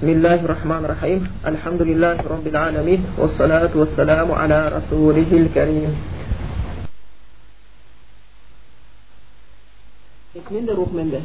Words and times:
بسم 0.00 0.08
الله 0.08 0.40
الرحمن 0.48 0.82
الرحيم 0.88 1.20
الحمد 1.52 1.82
لله 1.88 2.16
رب 2.24 2.46
العالمين 2.52 3.00
والصلاة 3.20 3.72
والسلام 3.80 4.28
على 4.32 4.58
رسوله 4.76 5.30
الكريم 5.42 5.92
мен 10.50 10.66
де 10.66 10.72
рухмен 10.72 11.10
де 11.10 11.20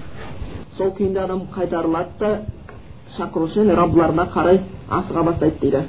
сол 0.78 0.92
күйінде 0.92 1.20
адам 1.24 1.42
қайтарылады 1.56 2.12
да 2.20 2.32
шақырушымен 3.18 3.76
раббыларына 3.76 4.26
қарай 4.36 4.60
асыға 5.00 5.24
бастайды 5.24 5.58
дейді 5.62 5.82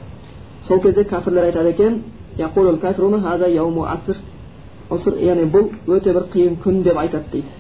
сол 0.62 0.80
кезде 0.80 1.03
кәпірлер 1.03 1.45
айтады 1.51 1.69
екен 1.75 2.03
яғни 5.29 5.51
бұл 5.55 5.67
өте 5.96 6.14
бір 6.14 6.25
қиын 6.35 6.55
күн 6.62 6.83
деп 6.83 6.96
айтады 6.96 7.27
дейді 7.33 7.51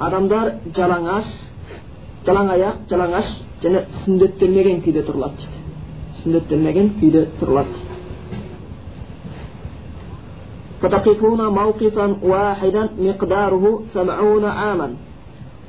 адамдар 0.00 0.54
жалаңаш 0.76 1.26
жалаң 2.25 2.47
аяқ 2.55 2.77
жалаңаш 2.89 3.27
және 3.63 3.79
сүндеттелмеген 4.03 4.79
күйде 4.85 5.01
тұрылады 5.07 5.35
дейді 5.43 5.59
сүндеттелмеген 6.21 6.87
күйде 6.99 7.21
тұрылады 7.41 7.77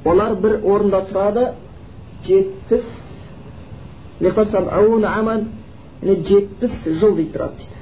олар 0.06 0.34
бір 0.42 0.52
орында 0.72 1.00
тұрады 1.10 1.44
жетпіс 2.26 2.84
жетпіс 6.30 6.74
жыл 7.00 7.16
дейді 7.16 7.32
тұрады 7.36 7.56
дейді 7.62 7.76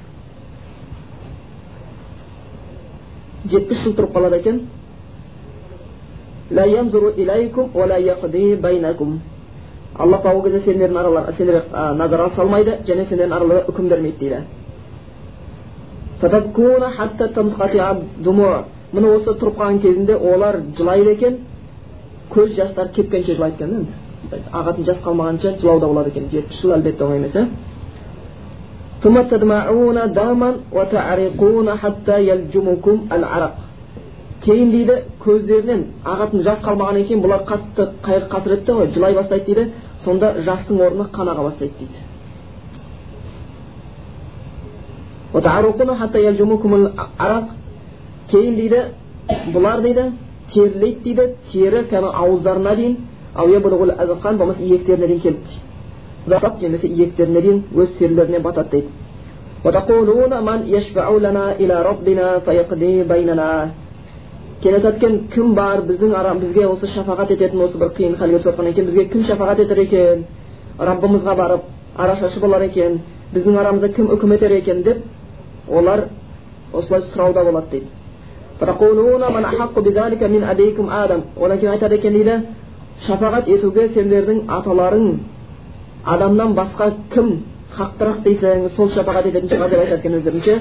жетпіс 3.55 3.83
жыл 3.83 3.93
тұрып 3.99 4.11
қалады 4.15 4.35
екен 4.41 4.57
алла 9.97 10.17
тағала 10.23 10.43
кезде 10.43 10.59
сендердің 10.59 10.97
аралар 10.99 11.33
сендерге 11.33 11.63
назар 11.97 12.29
салмайды 12.35 12.71
және 12.85 13.05
сендердің 13.09 13.35
араларда 13.35 13.65
үкім 13.71 13.87
бермейді 13.89 14.17
дейді 14.19 14.39
міне 18.93 19.07
осы 19.11 19.31
тұрып 19.39 19.57
қалған 19.59 19.79
кезінде 19.81 20.15
олар 20.15 20.61
жылайды 20.77 21.11
екен 21.11 21.37
көз 22.31 22.55
жастары 22.55 22.89
кепкенше 22.95 23.35
жылайды 23.35 23.55
екен 23.63 23.87
ағатын 24.51 24.83
жас 24.85 24.99
қалмағанша 25.03 25.57
жылау 25.59 25.79
да 25.79 25.87
болады 25.87 26.09
екен 26.09 26.29
жетпіс 26.31 26.61
жыл 26.61 26.71
әлбетте 26.77 27.03
оңай 27.03 27.17
емес 27.17 27.35
иә 27.35 27.47
кейін 34.45 34.71
дейді 34.71 34.95
көздерінен 35.23 35.81
ағатын 36.05 36.43
жас 36.45 36.59
қалмағаннан 36.65 37.07
кейін 37.09 37.21
бұлар 37.23 37.41
қатты 37.49 37.87
қайғы 38.05 38.27
қасіретте 38.29 38.73
ғой 38.77 38.91
жылай 38.93 39.13
бастайды 39.17 39.45
дейді 39.45 39.63
сонда 40.03 40.27
жастың 40.45 40.81
орнына 40.85 41.07
қан 41.15 41.31
аға 41.33 41.43
бастайды 41.47 41.73
дейді 41.79 41.97
кейін 48.31 48.55
дейді 48.55 48.79
бұлар 49.55 49.81
дейді 49.81 50.03
терлейді 50.53 50.99
дейді 51.03 51.23
тері 51.51 51.79
кәдімгі 51.89 52.13
ауыздарына 52.13 52.75
дейін 52.75 52.95
болмаса 54.37 54.61
иектеріне 54.61 55.07
дейін 55.07 55.21
келді 55.21 55.39
дейді 56.27 56.67
немесе 56.67 56.87
иектеріне 56.87 57.41
дейін 57.41 57.63
өз 57.75 57.97
терілеріне 57.97 58.39
батады 58.39 58.69
дейді 58.69 58.87
келе 64.61 64.79
жатқан 64.81 65.19
кім 65.33 65.55
бар 65.55 65.81
біздің 65.87 66.15
арам 66.15 66.39
бізге 66.39 66.67
осы 66.67 66.87
шафағат 66.87 67.31
ететін 67.35 67.61
осы 67.61 67.77
бір 67.77 67.87
қиын 67.97 68.15
халге 68.17 68.37
түсіп 68.39 68.51
жатқаннан 68.51 68.73
кейін 68.73 68.85
бізге 68.89 69.05
кім 69.11 69.23
шафағат 69.23 69.59
етер 69.65 69.77
екен 69.83 70.25
раббымызға 70.79 71.35
барып 71.35 71.61
арашашы 71.97 72.39
болар 72.39 72.61
екен 72.61 72.99
біздің 73.33 73.57
арамызда 73.59 73.89
кім 73.95 74.05
үкім 74.15 74.33
етер 74.35 74.51
екен 74.51 74.83
деп 74.83 74.97
олар 75.69 76.07
осылай 76.73 77.01
сұрауда 77.01 77.43
болады 77.43 77.67
дейді 77.71 77.87
одан 78.59 78.77
кейін 81.59 81.71
айтады 81.71 81.95
екен 81.95 82.13
дейді 82.13 82.41
шафағат 83.07 83.47
етуге 83.51 83.89
сендердің 83.89 84.41
аталарың 84.47 85.19
адамнан 86.05 86.53
басқа 86.55 86.91
кім 87.13 87.43
хақтырақ 87.75 88.23
дейсің 88.23 88.69
сол 88.75 88.89
шафағат 88.89 89.25
ететін 89.31 89.49
шығар 89.51 89.69
деп 89.69 89.79
айтады 89.79 89.99
екен 89.99 90.13
өздерінше 90.19 90.59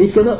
өйткені 0.00 0.32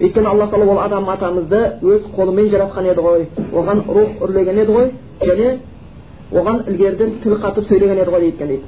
өйткені 0.00 0.26
алла 0.26 0.46
тағала 0.50 0.70
ол 0.72 0.78
адам 0.78 1.08
атамызды 1.08 1.60
өз 1.82 2.02
қолымен 2.16 2.48
жаратқан 2.50 2.86
еді 2.90 3.02
ғой 3.06 3.26
оған 3.52 3.82
рух 3.96 4.22
үрлеген 4.24 4.58
еді 4.62 4.72
ғой 4.76 4.86
және 5.20 5.48
оған 6.32 6.62
ілгеріден 6.70 7.10
тіл 7.22 7.34
қатып 7.42 7.64
сөйлеген 7.68 7.98
еді 8.02 8.10
ғой 8.10 8.20
дейді 8.20 8.60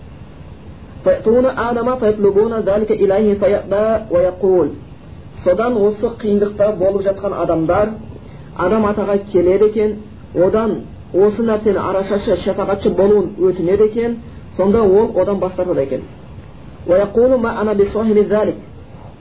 содан 5.45 5.77
осы 5.77 6.07
қиындықта 6.21 6.77
болып 6.79 7.03
жатқан 7.03 7.33
адамдар 7.43 7.89
адам 8.57 8.85
атаға 8.87 9.19
келеді 9.33 9.65
екен 9.65 9.97
одан 10.35 10.71
осы 11.13 11.43
нәрсені 11.43 11.79
арашашы 11.79 12.37
шапағатшы 12.45 12.95
болуын 12.97 13.35
өтінеді 13.41 13.85
екен 13.91 14.17
сонда 14.57 14.83
ол 14.83 15.21
одан 15.21 15.39
бас 15.39 15.53
тартады 15.53 15.83
екен. 15.83 16.03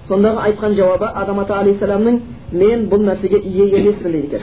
Сондағы 0.09 0.41
айтқан 0.43 0.73
жауабы 0.75 1.07
адам 1.15 1.39
ата 1.39 1.55
алейхисаламның 1.61 2.17
мен 2.51 2.87
бұл 2.91 3.05
нәрсеге 3.07 3.39
ие 3.39 3.69
емеспін 3.79 4.11
дейді 4.11 4.35
екен. 4.35 4.41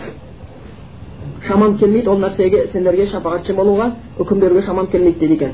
Шамам 1.46 1.76
келмейді 1.78 2.08
ол 2.08 2.18
нәрсеге 2.22 2.66
сендерге 2.72 3.04
шапағатшы 3.10 3.52
болуға 3.58 3.90
үкім 4.18 4.40
беруге 4.40 4.62
шамам 4.62 4.86
келмейді 4.86 5.18
дейді 5.18 5.34
екен. 5.34 5.52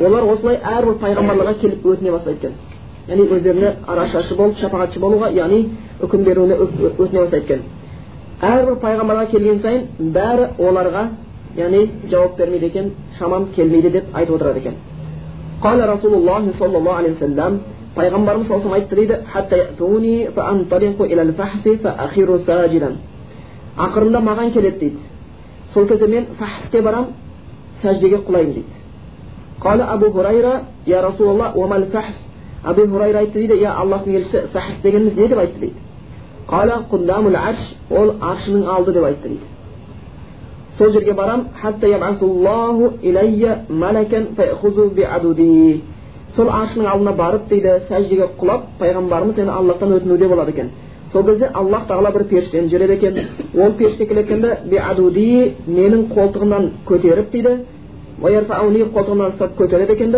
Олар 0.00 0.24
осылай 0.24 0.56
әрбір 0.56 0.96
пайғамбарларға 1.02 1.58
келіп 1.60 1.84
өтіне 1.86 2.10
бастайды 2.10 2.38
екен 2.38 2.54
яғни 3.09 3.25
өздеріне 3.35 3.69
арашашы 3.87 4.35
болып 4.35 4.55
шапағатшы 4.59 4.99
болуға 4.99 5.31
яғни 5.33 5.59
үкім 6.05 6.23
беруіне 6.27 6.55
өтіне 6.59 7.19
бастайды 7.23 7.45
екен 7.45 7.61
әрбір 8.41 8.75
пайғамбарға 8.83 9.25
келген 9.31 9.59
сайын 9.63 9.81
бәрі 10.15 10.45
оларға 10.67 11.03
яғни 11.57 11.81
жауап 12.11 12.37
бермейді 12.37 12.65
екен 12.71 12.91
шамам 13.17 13.49
келмейді 13.55 13.89
деп 13.97 14.05
айтып 14.13 14.35
отырады 14.35 14.59
екен 14.59 14.75
قال 15.65 15.79
رسول 15.93 16.13
الله 16.13 16.43
صلى 16.59 16.77
الله 16.77 16.93
عليه 16.99 17.11
وسلم 17.15 17.53
пайғамбарымыз 17.97 18.47
саллаллаху 18.47 18.73
айтты 18.79 18.95
дейді 18.95 19.15
ақырында 23.79 24.19
маған 24.19 24.51
келеді 24.51 24.79
дейді 24.79 24.97
сол 25.73 25.87
кезде 25.87 26.07
мен 26.07 26.25
фахске 26.39 26.81
барамын 26.81 27.13
сәждеге 27.83 28.17
құлаймын 28.27 28.53
дейді 28.53 28.75
قال 29.59 29.81
أبو 29.81 30.07
هريرة 30.15 30.53
يا 30.87 30.99
رسول 31.07 31.27
الله 31.29 31.57
وما 31.57 31.75
الفحس 31.75 32.17
әбу 32.64 32.86
хурайра 32.88 33.18
айтты 33.24 33.38
дейді 33.38 33.54
иә 33.62 33.74
аллахтың 33.82 34.14
елшісі 34.18 34.46
фахс 34.52 34.80
дегеніміз 34.82 35.16
не 35.16 35.28
деп 35.28 35.38
айтты 35.38 35.60
дейді 35.60 35.74
қала 36.48 36.82
құндамул 36.90 37.36
арш 37.36 37.74
ол 37.90 38.14
аршының 38.20 38.64
алды 38.76 38.92
деп 38.92 39.04
айтты 39.04 39.28
дейді 39.28 39.46
сол 40.78 40.90
жерге 40.92 41.12
барам 41.14 41.48
сол 46.36 46.48
аршының 46.50 46.88
алдына 46.90 47.12
барып 47.14 47.48
дейді 47.48 47.76
сәждеге 47.88 48.26
құлап 48.40 48.62
пайғамбарымыз 48.80 49.38
енді 49.38 49.52
аллахтан 49.52 49.92
өтінуде 49.98 50.28
болады 50.28 50.50
екен 50.50 50.70
сол 51.12 51.22
кезде 51.24 51.46
аллах 51.54 51.86
тағала 51.88 52.10
бір 52.12 52.24
періштені 52.24 52.68
жібереді 52.68 52.92
екен 52.92 53.14
ол 53.54 53.72
періште 53.78 54.06
келеткенде 54.06 54.58
менің 55.68 56.08
қолтығымнан 56.14 56.70
көтеріп 56.88 57.30
дейді 57.30 57.58
қолтығымнан 58.96 59.28
ұстап 59.30 59.54
көтереді 59.60 59.92
екен 59.92 60.10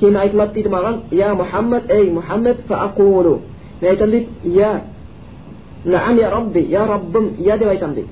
кейін 0.00 0.16
айтылады 0.16 0.52
дейді 0.54 0.68
маған 0.68 1.00
я 1.10 1.34
мұхаммад 1.34 1.90
ей 1.92 2.10
мұхаммад 2.10 2.56
фаақулу 2.68 3.40
мен 3.80 3.90
айтамын 3.90 4.10
дейді 4.10 4.28
я 4.44 4.80
наам 5.84 6.16
я 6.16 6.30
рабби 6.30 6.60
я 6.60 6.86
раббым 6.86 7.34
иә 7.38 7.58
деп 7.58 7.68
айтамын 7.68 7.94
дейді 7.94 8.08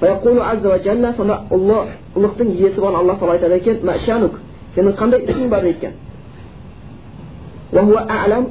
фаяқулу 0.00 0.40
азза 0.42 0.68
ва 0.68 0.78
жанна 0.78 1.12
сонда 1.12 1.40
ұлы 1.50 1.86
ұлықтың 2.16 2.50
иесі 2.52 2.80
болған 2.80 2.96
алла 2.96 3.14
тағала 3.14 3.32
айтады 3.32 3.54
екен 3.56 3.76
мәшанук 3.82 4.32
сенің 4.76 4.96
қандай 4.98 5.20
ісің 5.24 5.48
бар 5.48 5.62
дейді 5.62 5.76
екен 5.78 5.92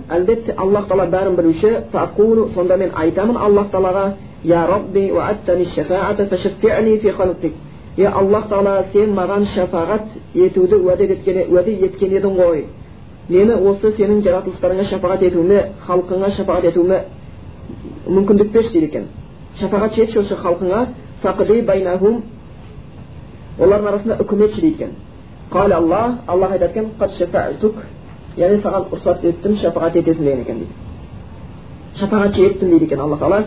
әлбетте 0.10 0.54
аллах 0.58 0.88
тағала 0.88 1.08
бәрін 1.10 1.36
білуші 1.36 1.78
фаақулу 1.92 2.54
сонда 2.54 2.78
мен 2.78 2.92
айтамын 2.96 3.38
аллах 3.38 3.68
тағалаға 3.72 4.14
я 4.44 4.68
рабби 4.68 5.12
е 7.98 8.06
аллах 8.08 8.48
тағала 8.50 8.84
сен 8.92 9.14
маған 9.18 9.46
шапағат 9.54 10.06
етуді 10.34 10.76
уәде 10.76 11.06
еткен, 11.14 11.38
уәде 11.52 11.72
еткен 11.86 12.12
едің 12.18 12.34
ғой 12.40 12.66
мені 13.30 13.54
осы 13.70 13.92
сенің 13.98 14.24
жаратылыстарыңа 14.26 14.86
шапағат 14.90 15.22
етуіме 15.30 15.60
халқыңа 15.88 16.30
шапағат 16.38 16.66
етуіме 16.72 17.00
мүмкіндік 18.10 18.52
берші 18.52 18.74
дейді 18.74 18.86
екен 18.86 19.06
шапағат 19.60 19.98
етші 20.02 20.20
осы 20.20 20.36
халқыңа 20.36 20.88
олардың 23.60 23.88
арасында 23.88 24.16
үкім 24.24 24.40
етші 24.48 24.62
дейді 24.62 24.76
екен 24.76 24.92
қала 25.54 25.78
аллах 25.78 26.14
аллах 26.28 26.52
айтады 26.52 26.72
екен 26.72 26.86
яғни 28.38 28.58
саған 28.64 28.88
рұқсат 28.90 29.26
еттім 29.30 29.58
шапағат 29.62 30.00
етесің 30.00 30.26
деген 30.26 30.40
екен 30.42 30.62
дейді 30.64 30.74
шапағатшы 32.00 32.46
еттім 32.48 32.72
дейді 32.72 32.86
екен 32.88 33.04
алла 33.04 33.18
тағала 33.22 33.44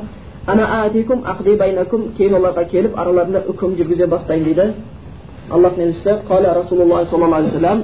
ана 0.47 0.67
атикум 0.83 1.23
ақди 1.33 1.57
байнакум 1.57 2.01
кейін 2.17 2.37
оларға 2.39 2.63
келіп 2.71 2.97
араларында 2.99 3.43
үкім 3.53 3.75
жүргізе 3.79 4.07
бастаймын 4.07 4.45
дейді 4.45 4.73
аллахтың 5.49 5.83
елшісі 5.87 6.17
қала 6.29 6.53
расулаллах 6.59 7.07
саллаллаху 7.09 7.41
алейхи 7.41 7.57
вассалам 7.57 7.83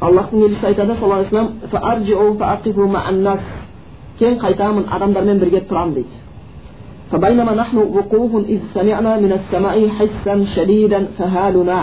аллахтың 0.00 0.44
елшісі 0.48 0.66
айтады 0.66 0.96
саллаллаху 0.96 1.84
алейхи 1.92 2.72
вассалам 2.72 3.38
кейін 4.18 4.36
қайтамын 4.40 4.84
адамдармен 4.96 5.38
бірге 5.38 5.60
тұрамын 5.70 5.94
дейді 5.94 6.26
فبينما 7.10 7.54
نحن 7.54 7.76
وقوف 7.76 8.32
إذ 8.46 8.60
سمعنا 8.74 9.12
من 9.20 9.32
السماء 9.32 9.88
حسا 9.88 10.44
شديدا 10.44 11.00
فهالنا 11.18 11.80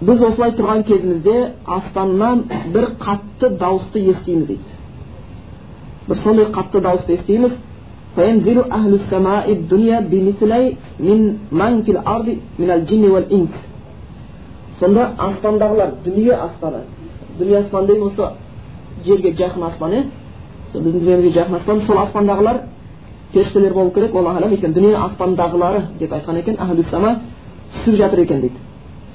біз 0.00 0.20
осылай 0.22 0.52
тұрған 0.54 0.84
кезімізде 0.86 1.32
аспаннан 1.66 2.44
бір 2.74 2.84
қатты 3.02 3.48
дауысты 3.58 3.98
естиміз 4.12 4.46
дейді 4.46 4.76
бір 6.07 6.17
сондай 6.17 6.45
қатты 6.45 6.81
дауысты 6.81 7.13
естиміз 7.13 7.57
сонда 14.79 15.11
аспандағылар 15.17 15.93
дүние 16.05 16.33
аспаны 16.33 16.81
дүние 17.39 17.57
аспаны 17.57 17.87
деген 17.87 18.03
осы 18.03 18.29
жерге 19.05 19.31
жақын 19.31 19.63
аспан 19.67 19.91
иә 19.93 20.03
біздің 20.73 20.99
дүниемізге 20.99 21.31
жақын 21.39 21.55
аспан 21.55 21.81
сол 21.81 21.97
аспандағылар 21.97 22.61
періштелер 23.33 23.73
болу 23.73 23.91
керек 23.91 24.15
аллаху 24.15 24.37
алам 24.37 24.51
өйткені 24.53 24.73
дүние 24.73 24.95
аспандағылары 24.97 25.81
деп 25.99 26.13
айтқан 26.13 26.37
екен 26.37 26.57
сама 26.89 27.19
түсіп 27.75 27.95
жатыр 27.95 28.19
екен 28.19 28.41
дейді 28.41 28.55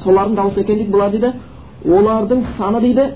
солардың 0.02 0.34
дауысы 0.34 0.60
екен 0.60 0.76
дейді 0.76 0.92
бұлар 0.92 1.10
дейді 1.10 1.32
олардың 1.84 2.44
саны 2.58 2.80
дейді 2.80 3.14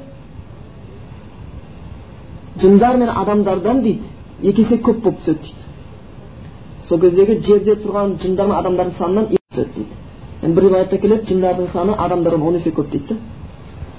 жындар 2.63 2.97
мен 2.97 3.09
адамдардан 3.09 3.83
дейді 3.83 4.03
екі 4.43 4.63
есе 4.63 4.79
көп 4.79 5.03
болып 5.05 5.21
түседі 5.21 5.39
дейді 5.43 6.89
сол 6.89 7.01
кездегі 7.01 7.41
жерде 7.47 7.77
тұрған 7.85 8.17
жындар 8.23 8.47
мен 8.47 8.57
адамдардың 8.61 8.99
санынан 8.99 9.27
түседі 9.33 9.71
дейді 9.77 9.95
енді 10.43 10.55
бір 10.57 10.69
риwаятта 10.69 10.99
келеді 10.99 11.35
жындардың 11.35 11.73
саны 11.73 11.97
адамдардан 12.07 12.43
он 12.49 12.57
есе 12.61 12.71
көп 12.71 12.91
дейді 12.93 13.17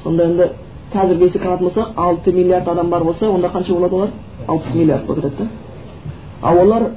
сонда 0.03 0.29
енді 0.29 0.49
қазіргі 0.93 1.25
есепке 1.29 1.47
алатын 1.47 1.67
болсақ 1.67 1.93
алты 1.95 2.31
миллиард 2.31 2.67
адам 2.67 2.89
бар 2.89 3.03
болса 3.03 3.29
онда 3.29 3.47
қанша 3.47 3.73
болады 3.73 3.95
олар 3.95 4.09
алпыс 4.47 4.75
миллиард 4.75 5.05
болып 5.05 5.23
кетеді 5.23 5.43
да 5.43 5.47
ал 6.41 6.57
олар 6.59 6.89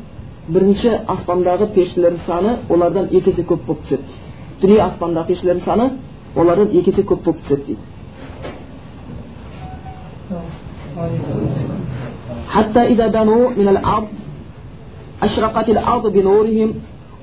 бірінші 0.48 0.90
аспандағы 1.06 1.72
періштелердің 1.74 2.20
саны 2.26 2.56
олардан 2.68 3.08
екі 3.10 3.30
есе 3.30 3.42
көп 3.42 3.66
болып 3.66 3.82
түседі 3.86 4.02
дейді 4.02 4.60
дүние 4.60 4.80
аспандағы 4.84 5.26
періштелердің 5.26 5.64
саны 5.64 5.90
олардан 6.36 6.68
екі 6.72 6.90
есе 6.90 7.02
көп 7.02 7.24
болып 7.24 7.42
түседі 7.42 7.64
дейді 7.66 7.95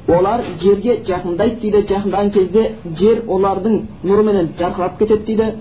олар 0.08 0.42
жерге 0.60 0.98
жақындайды 1.08 1.60
дейді 1.62 1.82
жақындаған 1.88 2.32
кезде 2.36 2.64
жер 3.00 3.22
олардың 3.28 3.78
нұрыменен 4.04 4.50
жарқырап 4.60 4.98
кетеді 5.00 5.24
дейді. 5.26 5.54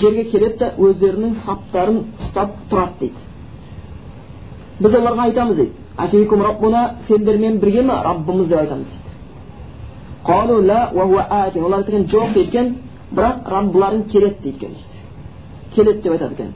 Жерге 0.00 0.24
келеді 0.30 0.58
да 0.58 0.72
өздерінің 0.78 1.34
саптарын 1.46 2.02
ұстап 2.20 2.50
тұрады 2.70 2.98
дейді. 3.00 3.20
Біз 4.80 4.92
оларға 4.98 5.22
айтамыз 5.28 5.56
дейді 5.56 6.42
раббуна 6.42 6.90
сендермен 7.08 7.58
бірге 7.58 7.82
ма 7.82 8.02
раббымыз 8.04 8.46
деп 8.48 8.58
айтамыз 8.58 8.86
дейді 10.26 11.60
олар 11.64 11.80
айтқан 11.80 12.04
жоқ 12.12 12.34
дейді 12.34 12.74
бірақ 13.14 13.48
раббыларың 13.48 14.02
келеді 14.10 14.36
дейді. 14.42 14.68
Келеді 15.76 16.00
деп 16.02 16.12
айтады 16.12 16.34
екен 16.34 16.52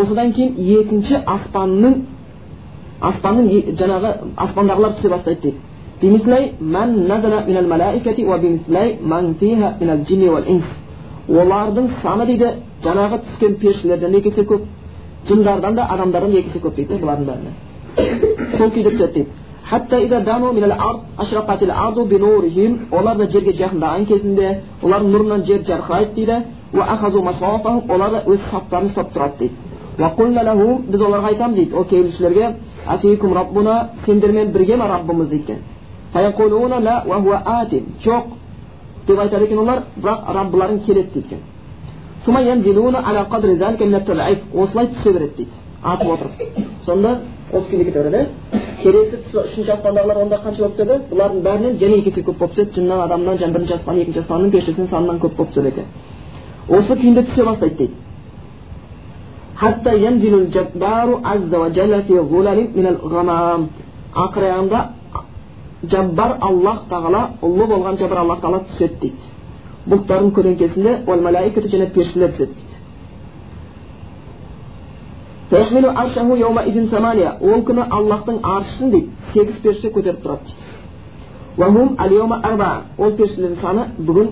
осыдан 0.00 0.32
кейін 0.32 0.50
екінші 0.80 1.16
аспанның 1.34 1.94
аспанның 3.00 3.46
жаңағы 3.80 4.10
аспандағылар 4.36 4.92
түсе 4.98 5.08
бастайды 5.12 5.40
дейді 5.42 5.58
олардың 11.28 11.88
саны 12.02 12.26
дейді 12.26 12.48
жаңағы 12.82 13.18
түскен 13.26 13.52
періштелерден 13.62 14.14
екі 14.18 14.28
есе 14.32 14.42
көп 14.42 14.62
жындардан 15.28 15.74
да 15.76 15.84
адамдардан 15.94 16.32
екі 16.34 16.48
есе 16.50 16.58
көп 16.64 16.74
дейді 16.80 16.98
бұлардың 16.98 17.26
бәріне 17.28 17.52
сол 18.58 18.72
күйде 18.74 18.90
түседі 18.90 19.12
дейді 19.14 19.41
олар 22.92 23.16
да 23.16 23.26
жерге 23.30 23.52
жақындаған 23.56 24.04
кезінде 24.06 24.60
олардың 24.82 25.10
нұрынан 25.14 25.44
жер 25.46 25.60
жарқырайды 25.68 26.14
дейді 26.14 26.36
олар 26.74 28.10
да 28.10 28.22
өз 28.26 28.40
саптарын 28.50 28.88
ұстап 28.90 29.08
тұрады 29.14 29.38
дейді 29.38 29.54
біз 30.88 31.00
оларға 31.00 31.26
айтамыз 31.32 31.56
дейді 31.56 31.74
о 31.74 31.84
келушілерге 31.84 32.54
сендермен 34.04 34.52
бірге 34.52 34.76
ма 34.76 34.88
раббымыз 34.88 35.28
дейді 35.28 35.56
жоқ 38.04 38.24
деп 39.06 39.18
айтады 39.18 39.44
екен 39.44 39.58
олар 39.58 39.82
бірақ 39.96 40.18
раббыларың 40.34 40.80
келеді 40.86 41.08
дейді 41.14 41.36
осылай 44.54 44.86
түсе 44.86 45.12
береді 45.12 45.34
дейді 45.36 45.50
атып 45.82 46.10
отырып 46.10 46.32
сонда 46.84 47.20
осы 47.52 47.66
күйде 47.70 47.84
кете 47.84 48.02
береді 48.02 48.26
келесі 48.82 49.16
үшінші 49.44 49.70
аспандағылар 49.76 50.18
онда 50.22 50.36
қанша 50.44 50.60
болып 50.62 50.76
түседі 50.76 50.94
бұлардың 51.10 51.40
бәрінен 51.46 51.74
және 51.82 51.98
екі 52.00 52.08
есе 52.12 52.22
көп 52.26 52.36
болып 52.40 52.54
түседі 52.54 52.74
жыннан 52.78 53.00
адамнан 53.06 53.36
және 53.42 53.52
бірінші 53.56 53.74
аспан 53.76 54.00
екінші 54.00 54.20
аспанның 54.22 54.50
періштесінің 54.54 54.88
санынан 54.90 55.18
көп 55.22 55.36
болып 55.36 55.52
түседі 55.52 55.68
екен 55.68 55.86
осы 56.78 56.92
күйінде 57.02 57.22
түсе 57.28 57.42
бастайды 57.44 57.76
дейді 57.76 57.94
ақыр 64.12 64.42
аяғында 64.48 64.80
жаббар 65.92 66.36
аллах 66.40 66.82
тағала 66.90 67.22
ұлы 67.42 67.66
болған 67.70 67.98
жаббар 68.00 68.18
аллах 68.24 68.40
тағала 68.42 68.60
түседі 68.70 68.96
дейді 69.02 69.22
бұлттардың 69.92 70.30
көлеңкесінде 70.36 70.92
және 71.06 71.86
періштелер 71.94 72.30
түседі 72.36 72.54
дейді 72.58 72.81
ол 77.52 77.60
күні 77.68 77.82
аллахтың 77.96 78.38
аршысын 78.42 78.90
дейді 78.90 79.08
сегіз 79.32 79.56
періште 79.64 79.88
көтеріп 79.92 80.22
тұрады 80.24 80.44
дейді 81.58 81.72
ол 82.98 83.12
періштелердің 83.18 83.58
саны 83.60 83.82
бүгін 83.98 84.30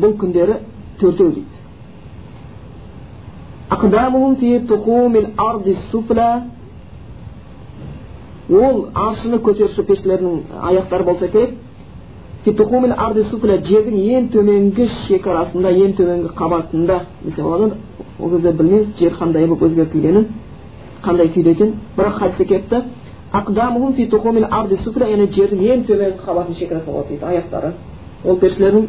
бұл 0.00 0.14
күндері 0.22 0.54
төртеу 1.00 1.30
дейді 1.34 1.60
ол 8.48 8.88
аршыны 8.94 9.38
көтеруші 9.44 9.84
періштелердің 9.84 10.40
аяқтары 10.70 11.04
болса 11.04 11.28
керек 11.28 11.52
жердің 13.68 13.96
ең 14.16 14.30
төменгі 14.32 14.88
шекарасында 15.04 15.70
ең 15.70 15.92
төменгі 16.00 16.32
қабатында 16.36 16.96
десе 17.24 17.42
болады 17.42 17.76
ол 18.18 18.30
кезде 18.30 18.52
білмейміз 18.52 18.88
жер 18.98 19.12
қандай 19.20 19.46
болып 19.46 19.62
өзгертілгенін 19.68 20.26
қандай 21.04 21.28
күйде 21.34 21.50
екен 21.50 21.70
бірақ 21.96 22.14
хадисте 22.18 22.44
келіпті 22.44 22.78
яғни 25.08 25.26
жердің 25.36 25.58
ең 25.72 25.84
төменгі 25.88 26.18
қабатының 26.26 26.56
шекарасында 26.58 26.92
болады 26.92 27.08
дейді 27.08 27.24
аяқтары 27.30 27.70
ол 28.24 28.36
періштелердің 28.42 28.84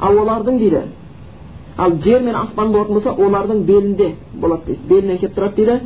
ал 0.00 0.18
олардың 0.18 0.58
дейді 0.58 0.80
ал 1.78 1.92
жер 2.04 2.20
мен 2.22 2.34
аспан 2.34 2.72
болатын 2.72 2.94
болса 2.94 3.10
олардың 3.10 3.58
белінде 3.70 4.14
болады 4.34 4.62
дейді 4.66 4.80
белінен 4.88 5.18
келіп 5.18 5.36
тұрады 5.38 5.54
дейді 5.56 5.80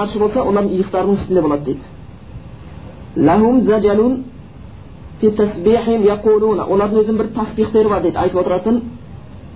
аршы 0.00 0.18
болса 0.18 0.40
олардың 0.40 0.72
иықтарының 0.78 1.14
үстінде 1.14 1.40
болады 1.42 1.64
дейді 1.64 1.82
олардың 6.73 6.97
өзінің 7.01 7.17
бір 7.17 7.27
таспихтері 7.35 7.89
бар 7.89 8.01
дейді 8.01 8.17
айтып 8.17 8.39
отыратын 8.39 8.81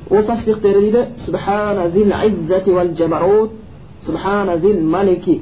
ол 0.10 0.24
таспихтері 0.24 0.80
дейді 0.82 1.02
субхана 1.26 1.90
зил 1.90 2.14
иззати 2.28 2.70
вал 2.70 2.96
жабарут 2.96 3.52
субхана 4.06 4.58
зил 4.58 4.80
малики 4.82 5.42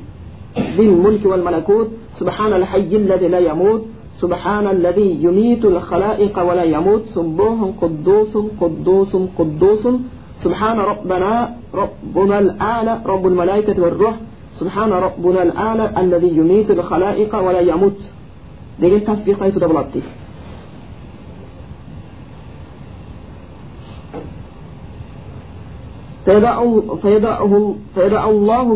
зил 0.77 0.95
мульки 1.01 1.27
вал 1.27 1.43
малакут 1.43 1.89
سبحان 2.19 2.53
الحي 2.53 2.95
الذي 2.95 3.27
لا 3.27 3.39
يموت 3.39 3.81
سبحان 4.21 4.67
الذي 4.67 5.23
يميت 5.23 5.65
الخلائق 5.65 6.35
ولا 6.47 6.63
يموت 6.63 7.03
سبوح 7.05 7.59
قدوس 7.81 8.37
قدوس 8.61 9.15
قدوس 9.39 9.87
سبحان 10.35 10.77
ربنا 10.79 11.55
ربنا 11.73 12.39
الأعلى 12.39 12.93
رب 13.05 13.27
الملائكة 13.27 13.83
والروح 13.83 14.15
سبحان 14.53 14.91
ربنا 14.91 15.43
الأعلى 15.43 15.85
الذي 15.97 16.29
يميت 16.37 16.71
الخلائق 16.71 17.35
ولا 17.35 17.59
يموت 17.59 17.99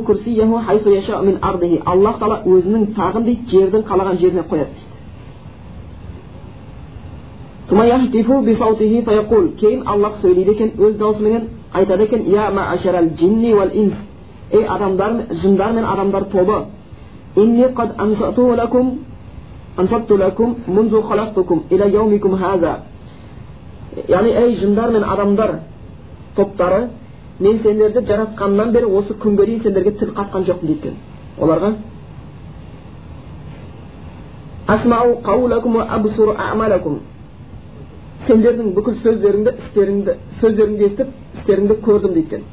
Курсияху 0.06 0.62
хайсу 0.66 0.90
яша 0.90 1.22
мин 1.22 1.38
ардихи 1.42 1.82
аллах 1.84 2.16
тағала 2.18 2.42
өзінің 2.46 2.86
тағын 2.96 3.24
дейді 3.24 3.42
жердің 3.52 3.82
қалаған 3.90 4.16
жеріне 4.18 4.42
қояды 4.50 4.72
дейді 4.72 4.92
кейін 9.60 9.82
аллах 9.86 10.14
сөйлейді 10.22 10.50
екен 10.50 10.70
өз 10.78 10.96
даусыменен 10.96 11.42
айтады 11.72 12.02
екен 12.04 12.22
я 12.26 12.50
ей 14.52 14.64
адамдар 14.64 15.12
жындар 15.30 15.72
мен 15.72 15.84
адамдар 15.84 16.24
тобы 16.24 16.66
ansattu 19.76 20.16
lakum 20.16 20.56
munzu 20.66 21.02
khalaqtukum 21.08 21.58
ila 21.70 21.86
yawmikum 21.86 22.32
hadha 22.42 22.72
яғни 24.08 24.30
ей 24.30 24.54
жындар 24.56 24.90
мен 24.90 25.04
адамдар 25.04 25.50
топтары 26.36 26.88
мен 27.40 27.58
сендерді 27.62 28.00
жаратқаннан 28.10 28.72
бері 28.72 28.86
осы 28.98 29.14
күнге 29.14 29.46
дейін 29.46 29.62
сендерге 29.62 29.90
тіл 29.90 30.10
қатқан 30.18 30.42
жоқпын 30.48 30.66
дейді 30.66 30.78
екен 30.78 30.96
оларға 31.40 31.70
сендердің 38.26 38.68
бүкіл 38.76 38.94
сөздеріңді 39.02 39.50
істеріңді 39.58 40.12
сөздеріңді 40.40 40.84
естіп 40.86 41.08
істеріңді 41.36 41.74
көрдім 41.86 42.12
дейді 42.14 42.36
екен 42.36 42.44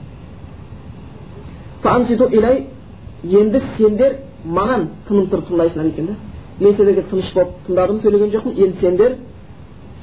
енді 3.39 3.61
сендер 3.77 4.11
маған 4.57 4.87
тыным 5.07 5.25
тұрып 5.29 5.45
тыңдайсыңдар 5.49 5.87
екен 5.91 6.05
да 6.07 6.15
мен 6.59 6.73
сендерге 6.75 7.03
тыныш 7.09 7.33
болып 7.33 7.49
тыңдадым 7.67 7.97
сөйлеген 8.03 8.29
жоқпын 8.35 8.53
енді 8.63 8.77
сендер 8.79 9.11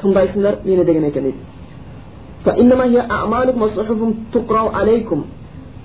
тыңдайсыңдар 0.02 0.54
мені 0.64 0.84
деген 0.84 1.04
екен 1.04 1.22
дейді 1.24 1.38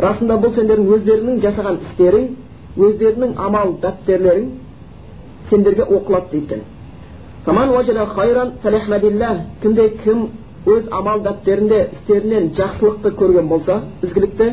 расында 0.02 0.36
бұл 0.42 0.52
сендердің 0.56 0.88
өздеріңнің 0.96 1.36
жасаған 1.44 1.76
істерің 1.86 2.26
өздеріңнің 2.88 3.32
амал 3.46 3.74
дәптерлерің 3.84 4.48
сендерге 5.50 5.84
оқылады 5.84 6.28
дейді 6.32 6.62
кімде 9.62 9.86
кім 10.04 10.18
өз 10.66 10.84
амал 10.92 11.20
дәптерінде 11.26 11.80
істерінен 11.92 12.52
жақсылықты 12.58 13.10
көрген 13.20 13.48
болса 13.50 13.82
ізгілікті 14.04 14.48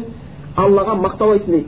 аллаға 0.56 0.94
мақтау 1.02 1.32
айтсын 1.36 1.52
дейді 1.52 1.66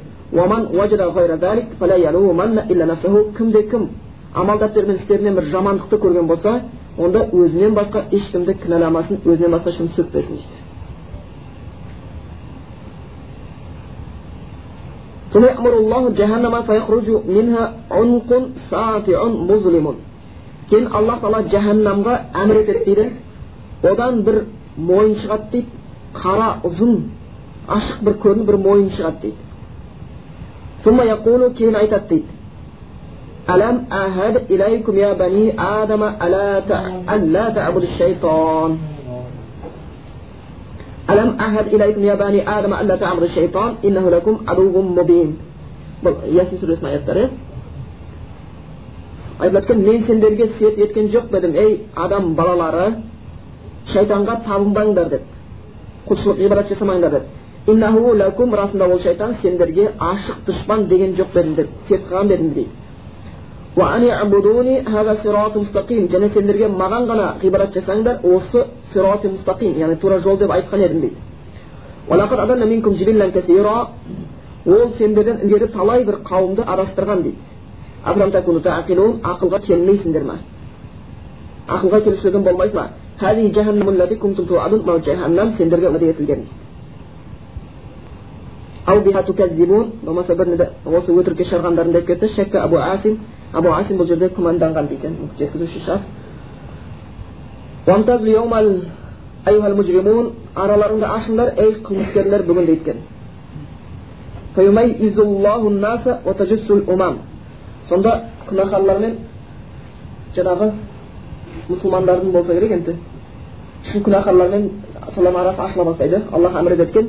кімде 3.37 3.63
кім 3.71 3.89
амал 4.36 4.60
дәптері 4.60 4.96
істерінен 4.96 5.36
бір 5.38 5.46
жамандықты 5.52 5.98
көрген 6.04 6.28
болса 6.28 6.62
онда 6.98 7.26
өзінен 7.32 7.76
басқа 7.76 8.04
ешкімді 8.12 8.56
кінәламасын 8.64 9.22
өзінен 9.24 9.52
басқа 9.56 9.72
ешкімді 9.72 9.94
сөкпесін 9.96 10.36
дейді 10.36 10.64
кейін 20.70 20.88
аллах 20.98 21.20
тағала 21.22 21.42
жаһаннамға 21.54 22.14
әмір 22.44 22.62
етеді 22.64 22.86
дейді 22.86 23.10
одан 23.92 24.24
бір 24.26 24.40
мойын 24.78 25.14
шығады 25.22 25.52
дейді 25.52 25.68
қара 26.16 26.48
ұзын 26.66 26.96
ашық 27.76 28.00
бір 28.08 28.16
көрініп 28.24 28.48
бір 28.50 28.58
мойын 28.68 28.90
шығады 28.96 29.22
дейді 29.22 29.46
ثم 30.86 31.02
يقول 31.02 31.54
كين 31.58 31.76
أيتتيت 31.76 32.26
ألم 33.50 33.76
أهد 33.92 34.36
إليكم 34.52 34.94
يا 34.98 35.14
بني 35.14 35.54
آدم 35.62 36.04
ألا 36.04 36.46
ألا 37.16 37.46
تعبد 37.50 37.84
الشيطان 37.90 38.72
ألم 41.10 41.30
أهد 41.40 41.66
إليكم 41.74 42.02
يا 42.10 42.16
بني 42.16 42.40
آدم 42.58 42.74
ألا 42.74 42.96
تعبد 42.96 43.24
الشيطان 43.24 43.72
إنه 43.86 44.10
لكم 44.10 44.34
عدو 44.50 44.82
مبين 44.82 45.30
ясин 46.04 46.60
сүресінің 46.60 46.90
аяттары 46.92 47.30
айтылады 49.40 49.66
екен 49.66 49.82
мен 49.86 50.04
сендерге 50.06 50.48
сет 50.60 50.78
еткен 50.78 51.08
жоқ 51.10 51.30
па 51.32 51.38
едім 51.38 51.56
ей 51.56 51.86
адам 51.96 52.36
балалары 52.36 53.02
шайтанға 53.94 54.42
табынбаңдар 54.46 55.10
деп 55.10 55.22
құлшылық 56.08 56.38
ғибадат 56.44 56.70
жасамаңдар 56.74 57.12
деп 57.12 57.70
иннаху 57.74 58.16
лакум 58.16 58.54
расында 58.54 58.88
ол 58.88 59.00
шайтан 59.00 59.36
сендерге 59.42 59.92
ашық 60.00 60.46
дұшпан 60.48 60.88
деген 60.88 61.16
жоқ 61.16 61.34
дедіңдер 61.34 61.68
серт 61.88 62.10
қылған 62.10 62.28
дедім 62.28 62.54
дейді 62.54 62.70
және 66.15 66.29
сендерге 66.35 66.67
маған 66.69 67.07
ғана 67.11 67.27
ғибадат 67.43 67.77
жасаңдар 67.77 68.17
осы 68.37 68.65
сирати 68.93 69.29
мустақим 69.29 69.79
яғни 69.79 69.97
тура 70.01 70.19
жол 70.19 70.37
деп 70.39 70.51
айтқан 70.51 70.81
едім 70.81 71.01
дейді 71.01 71.17
ол 74.67 74.91
сендерден 74.99 75.39
ілгері 75.45 75.69
талай 75.73 76.05
бір 76.05 76.17
қауымды 76.27 76.65
адастырған 76.67 77.23
дейді. 77.23 77.37
Ақылға 78.05 79.61
келмейсіңдер 79.67 80.25
ма? 80.25 80.39
Ақылға 81.69 82.03
келушілерден 82.05 82.43
болмайсыз 82.45 82.75
ба 82.77 82.89
сендерге 85.57 85.89
уәде 85.89 86.11
етілген 86.11 86.45
дейді. 86.45 86.70
Болмаса 90.03 90.35
бірінде 90.35 90.67
осы 90.85 91.13
өтірікке 91.13 91.45
шығарғандарын 91.51 91.93
деп 91.93 92.07
кетті 92.07 92.27
шәкка 92.35 92.65
абу 92.65 92.77
асим 92.77 93.19
абу 93.53 93.69
асим 93.75 93.99
бұл 93.99 94.07
жерде 94.09 94.29
күмәнданған 94.37 94.89
дейді 94.89 95.09
жеткізуші 95.39 95.81
шарт 95.87 96.03
араларыңды 100.55 101.07
ашыңдар 101.07 101.55
ей 101.61 101.75
қылмыскерлер 101.87 102.43
бүгін 102.49 102.67
дейткен 102.67 102.97
сонда 107.89 108.13
күнәһарлар 108.49 108.99
мен 109.01 109.17
жаңағы 110.35 110.71
мұсылмандардың 111.71 112.33
болса 112.35 112.55
керек 112.55 112.73
енді 112.77 112.97
шын 113.91 114.05
күнәһарлар 114.07 114.51
мен 114.51 114.71
солардың 115.15 115.41
арасы 115.41 115.63
ашыла 115.67 115.85
бастайды 115.85 116.23
аллах 116.33 116.59
әмір 116.61 116.77
еткен 116.83 117.09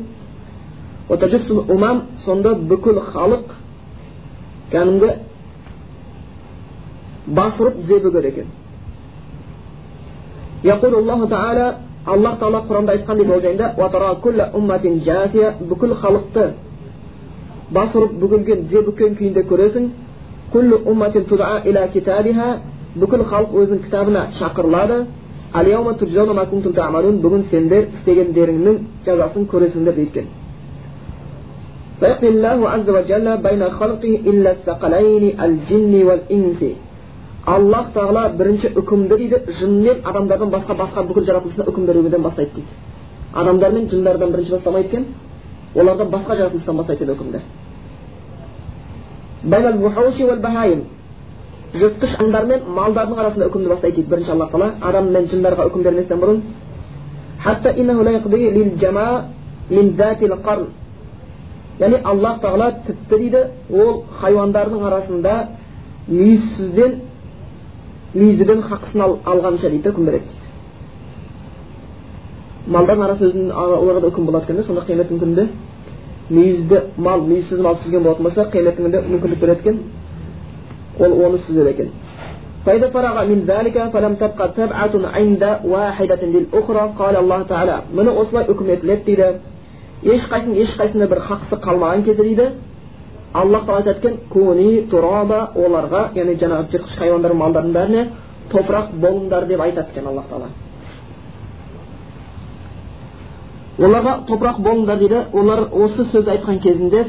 умам 1.12 2.02
сонда 2.26 2.54
бүкіл 2.56 3.00
халық 3.12 3.52
кәдімгі 4.72 5.10
бас 7.28 7.60
ұрып 7.60 7.76
тізе 7.82 8.00
бүгеді 8.06 8.28
екен 8.32 8.48
аллах 12.06 12.40
тағала 12.40 12.60
құранда 12.70 12.92
айтқан 12.96 13.18
дейді 13.18 13.32
ол 13.32 13.42
жайында 13.42 13.68
бүкіл 15.70 15.94
халықты 16.02 16.46
бас 17.72 17.96
ұрып 17.96 18.12
бүгілген 18.24 18.60
тізе 18.68 18.82
бүккен 18.88 19.12
күйінде 19.20 19.42
көресіңбүкіл 19.52 20.72
халық 23.32 23.52
өзінің 23.62 23.80
кітабына 23.86 24.22
шақырылады 24.40 24.98
бүгін 27.22 27.42
сендер 27.52 27.84
істегендеріңнің 27.94 28.76
жазасын 29.06 29.44
көресіңдер 29.52 29.96
дейді 29.96 30.22
فيقضي 32.01 32.29
الله 32.29 32.59
عز 32.69 32.89
وجل 32.91 33.27
بين 33.47 33.63
خلقه 33.71 34.13
إلا 34.31 34.51
الثقلين 34.57 35.25
الجن 35.41 35.95
والإنس 36.09 36.63
аллах 37.47 37.93
тағала 37.95 38.35
бірінші 38.35 38.69
үкімді 38.75 39.17
дейді 39.21 39.39
жын 39.55 39.73
мен 39.83 39.97
адамдардан 40.03 40.51
басқа 40.51 40.75
басқа 40.81 41.05
бүкіл 41.07 41.25
жаратылысына 41.29 41.65
үкім 41.71 41.87
беруден 41.87 42.23
бастайды 42.23 42.51
дейді 42.57 42.69
адамдар 43.33 43.71
мен 43.73 43.87
жындардан 43.89 44.31
бірінші 44.33 44.51
бастамайды 44.57 44.89
екен 44.89 45.05
олардан 45.75 46.09
басқа 46.11 46.37
жаратылыстан 46.41 46.77
бастайды 46.77 47.05
дейді 47.05 47.15
үкімді 47.15 47.41
жыртқыш 51.77 52.13
аңдар 52.23 52.45
мен 52.51 52.61
малдардың 52.67 53.19
арасында 53.21 53.47
үкімді 53.47 53.69
бастайды 53.69 53.97
дейді 54.01 54.11
бірінші 54.11 54.31
аллах 54.33 54.51
тағала 54.51 54.71
адам 54.81 55.05
мен 55.13 55.25
жындарға 55.31 55.63
үкім 55.71 55.83
берместен 55.87 56.19
бұрын 56.19 56.41
яғни 61.81 61.99
аллах 62.05 62.41
тағала 62.41 62.71
тіпті 62.87 63.17
дейді 63.19 63.41
ол 63.71 64.05
хайуандардың 64.21 64.85
арасында 64.89 65.35
мүйізсізден 66.09 66.93
мүйіздіден 68.15 68.63
хақысын 68.71 69.01
ал, 69.05 69.19
алғанша 69.25 69.71
дейді 69.71 69.89
үкім 69.93 70.05
береді 70.09 70.25
дейді 70.33 70.47
малдардың 72.67 73.05
арасы 73.05 73.29
өзінің 73.29 73.53
оларға 73.53 74.01
да 74.01 74.11
үкім 74.13 74.27
болады 74.27 74.45
екен 74.45 74.57
да 74.57 74.63
сонда 74.63 74.87
қияметтің 74.89 75.21
күнінде 75.23 75.49
мүйізді 76.31 76.83
мал 76.97 77.21
мүйізсіз 77.29 77.61
мал 77.61 77.77
түсірген 77.77 78.03
болатын 78.03 78.25
болса 78.25 78.49
қияметтің 78.55 78.83
күнінде 78.87 79.03
мүмкіндік 79.13 79.41
береді 79.45 79.61
екен 79.61 79.77
ол 80.99 81.13
оны 81.27 81.39
сүзеді 81.45 81.71
екен 81.71 81.91
فإذا 82.67 82.89
فرغ 82.91 83.17
من 83.31 83.41
ذلك 83.47 83.77
فلم 83.95 84.15
تبقى 84.15 84.47
تبعة 84.57 84.95
عند 85.17 85.43
واحدة 85.65 86.23
للأخرى 86.35 86.85
قال 86.99 87.15
الله 87.17 87.41
تعالى 87.43 87.77
من 87.95 88.07
осылай 88.09 88.45
үкім 88.51 88.73
етіледі 88.75 89.05
дейді 89.07 89.27
ешқайсының 90.04 90.58
ешқайсында 90.66 91.08
бір 91.12 91.20
хақысы 91.28 91.60
қалмаған 91.62 92.04
кезде 92.06 92.24
дейді. 92.24 92.46
Аллах 93.34 93.64
тағала 93.68 93.78
айтады 93.84 94.00
екен 94.00 94.18
куни 94.30 94.88
тураба 94.92 95.52
оларға 95.56 96.02
яғни 96.16 96.36
жаңағы 96.42 96.72
жыртқыш 96.74 96.98
хайуандар 97.00 97.34
малдардың 97.34 97.74
бәріне 97.78 98.04
топырақ 98.52 98.92
болыңдар 99.04 99.48
деп 99.48 99.62
айтады 99.62 99.90
екен 99.94 100.08
аллах 100.08 100.26
тағала. 100.32 100.50
Оларға 103.80 104.14
топырақ 104.28 104.58
болыңдар 104.62 104.98
дейді. 105.00 105.20
Олар 105.34 105.60
осы 105.72 106.04
сөз 106.12 106.28
айтқан 106.28 106.60
кезінде 106.60 107.06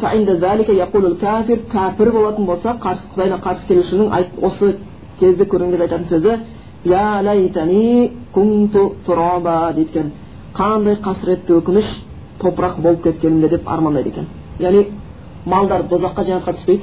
кәпір 1.73 2.13
болатын 2.13 2.47
болса 2.47 2.77
қарсы 2.81 3.09
құдайға 3.17 3.39
қарсы 3.43 3.67
келушінің 3.69 4.07
осы 4.43 4.77
кезді 5.21 5.45
көрген 5.45 5.71
кезде 5.71 5.85
айтатын 5.85 6.09
сөзі 6.13 6.33
қандай 10.53 10.97
қасіретті 11.01 11.53
өкініш 11.59 11.87
топырақ 12.43 12.81
болып 12.81 13.03
кеткенімде 13.03 13.49
деп 13.49 13.69
армандайды 13.69 14.09
екен 14.11 14.27
яғни 14.59 14.87
малдар 15.47 15.83
дозаққа 15.91 16.25
жәннатқа 16.25 16.53
түспейді 16.59 16.83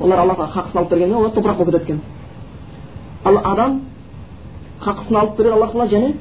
олар 0.00 0.18
аллаға 0.24 0.48
хақысын 0.54 0.78
алып 0.78 0.90
бергеннен 0.90 1.16
олар 1.16 1.30
топырақ 1.30 1.56
болып 1.56 1.72
кетеді 1.72 1.84
екен 1.84 2.00
ал 3.24 3.38
адам 3.44 3.80
хақысын 4.80 5.16
алып 5.16 5.36
береді 5.36 5.54
алла 5.54 5.66
тағала 5.66 5.88
және 5.88 6.14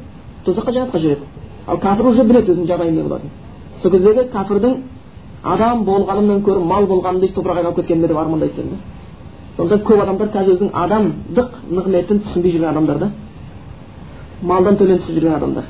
тозаққа 0.45 0.71
жәннатқа 0.71 0.99
жібереді 0.99 1.25
ал 1.67 1.77
кәпір 1.77 2.09
уже 2.09 2.23
біледі 2.23 2.51
өзінің 2.51 2.67
жағдайы 2.67 2.91
не 2.91 3.03
болатынын 3.03 3.31
сол 3.81 3.91
кездегі 3.91 4.27
кәпірдің 4.33 4.77
адам 5.43 5.83
болғанымнан 5.85 6.41
гөрі 6.45 6.65
мал 6.65 6.87
болғанымды 6.87 7.33
топырақ 7.33 7.57
айналып 7.57 7.75
кеткенімде 7.75 8.07
деп 8.07 8.17
армандайды 8.17 8.53
екен 8.53 8.69
да 8.69 8.77
сондықтан 9.57 9.85
көп 9.87 10.01
адамдар 10.03 10.29
қазір 10.35 10.55
өзінің 10.55 10.71
адамдық 10.73 11.49
нығметін 11.69 12.23
түсінбей 12.25 12.51
жүрген 12.51 12.69
адамдар 12.69 12.97
да 12.97 13.11
малдан 14.41 14.77
төмен 14.77 14.99
түсіп 15.01 15.17
жүрген 15.17 15.35
адамдар 15.35 15.65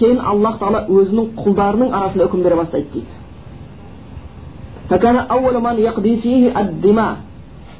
кейін 0.00 0.20
аллах 0.24 0.56
тағала 0.60 0.80
өзінің 0.88 1.26
құлдарының 1.36 1.92
арасында 1.92 2.24
үкім 2.28 2.42
бере 2.46 2.56
бастайды 2.56 2.88
дейді 2.94 3.12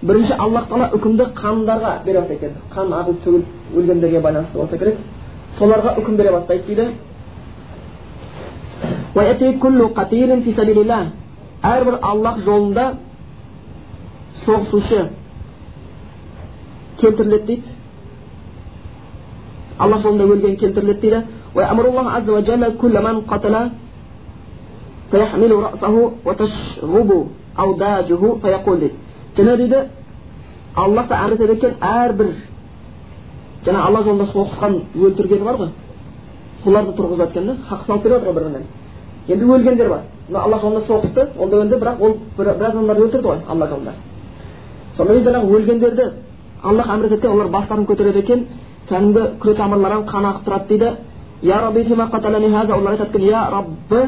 бірінші 0.01 0.33
аллах 0.39 0.69
тағала 0.69 0.87
үкімді 0.97 1.25
қандарға 1.37 1.93
бере 2.05 2.19
бастайды 2.21 2.47
екен 2.47 2.55
қан 2.75 2.93
ағып 3.01 3.19
төгіліп 3.25 3.47
өлгендерге 3.77 4.21
байланысты 4.25 4.59
болса 4.59 4.79
керек 4.79 4.97
соларға 5.59 5.91
үкім 6.01 6.17
бере 6.17 6.31
бастайды 6.33 6.65
дейді 6.67 6.87
әрбір 11.63 11.99
аллах 12.01 12.39
жолында 12.45 12.85
соғысушы 14.47 15.09
келтіріледі 17.01 17.47
дейді 17.47 17.80
аллах 19.80 20.02
жолында 20.02 20.24
өлген 20.34 20.56
келтіріледі 20.56 21.02
дейді 21.02 21.24
ويأمر 21.56 21.86
الله 21.90 22.06
عز 22.16 22.30
وجل 22.30 22.64
كل 22.82 22.96
من 23.08 23.16
قتل 23.32 23.56
فيحمل 25.12 25.52
رأسه 25.66 25.96
وتشغب 26.26 27.10
أوداجه 27.64 28.24
فيقول 28.42 28.80
дейді 28.80 28.96
жаңа 29.38 29.56
дейді 29.58 29.80
аллах 30.76 31.08
та 31.08 31.16
әмір 31.24 31.34
етеді 31.34 31.54
екен 31.54 31.74
әрбір 31.82 32.28
жаңа 33.66 33.80
алла 33.88 34.02
жолында 34.04 34.26
соғысқан 34.32 34.74
өлтіргені 34.96 35.44
бар 35.44 35.58
ғой 35.62 35.70
соларды 36.64 36.92
тұрғызады 36.98 37.32
екен 37.32 37.48
да 37.48 37.56
хақысын 37.70 37.92
алып 37.92 38.04
беріп 38.04 38.16
жатыр 38.16 38.28
ғой 38.28 38.36
бір 38.36 38.44
бірінен 38.44 38.64
енді 39.28 39.46
өлгендер 39.56 39.90
бар 39.90 40.02
мына 40.30 40.44
алла 40.44 40.60
жолында 40.60 40.82
соғысты 40.88 41.28
ол 41.40 41.50
да 41.50 41.58
өлді 41.64 41.80
бірақ 41.84 42.02
ол 42.02 42.18
біраз 42.38 42.72
адамдарды 42.72 43.04
өлтірді 43.08 43.28
ғой 43.28 43.40
алла 43.48 43.68
жолында 43.68 43.94
сонан 44.98 45.14
кейін 45.14 45.28
жаңағы 45.28 45.56
өлгендерді 45.60 46.06
аллах 46.64 46.88
әмір 46.96 47.06
етеді 47.06 47.28
олар 47.28 47.48
бастарын 47.48 47.86
көтереді 47.86 48.20
екен 48.20 48.48
кәдімгі 48.89 49.23
күре 49.43 49.55
тамырларынан 49.57 50.07
қан 50.07 50.25
ағып 50.31 50.45
тұрады 50.47 50.67
дейді 50.69 50.91
я 51.43 51.61
рабби 51.61 51.81
олар 51.93 52.93
айтады 52.93 53.19
екен 53.19 53.23
я 53.23 53.51
раббы 53.51 54.01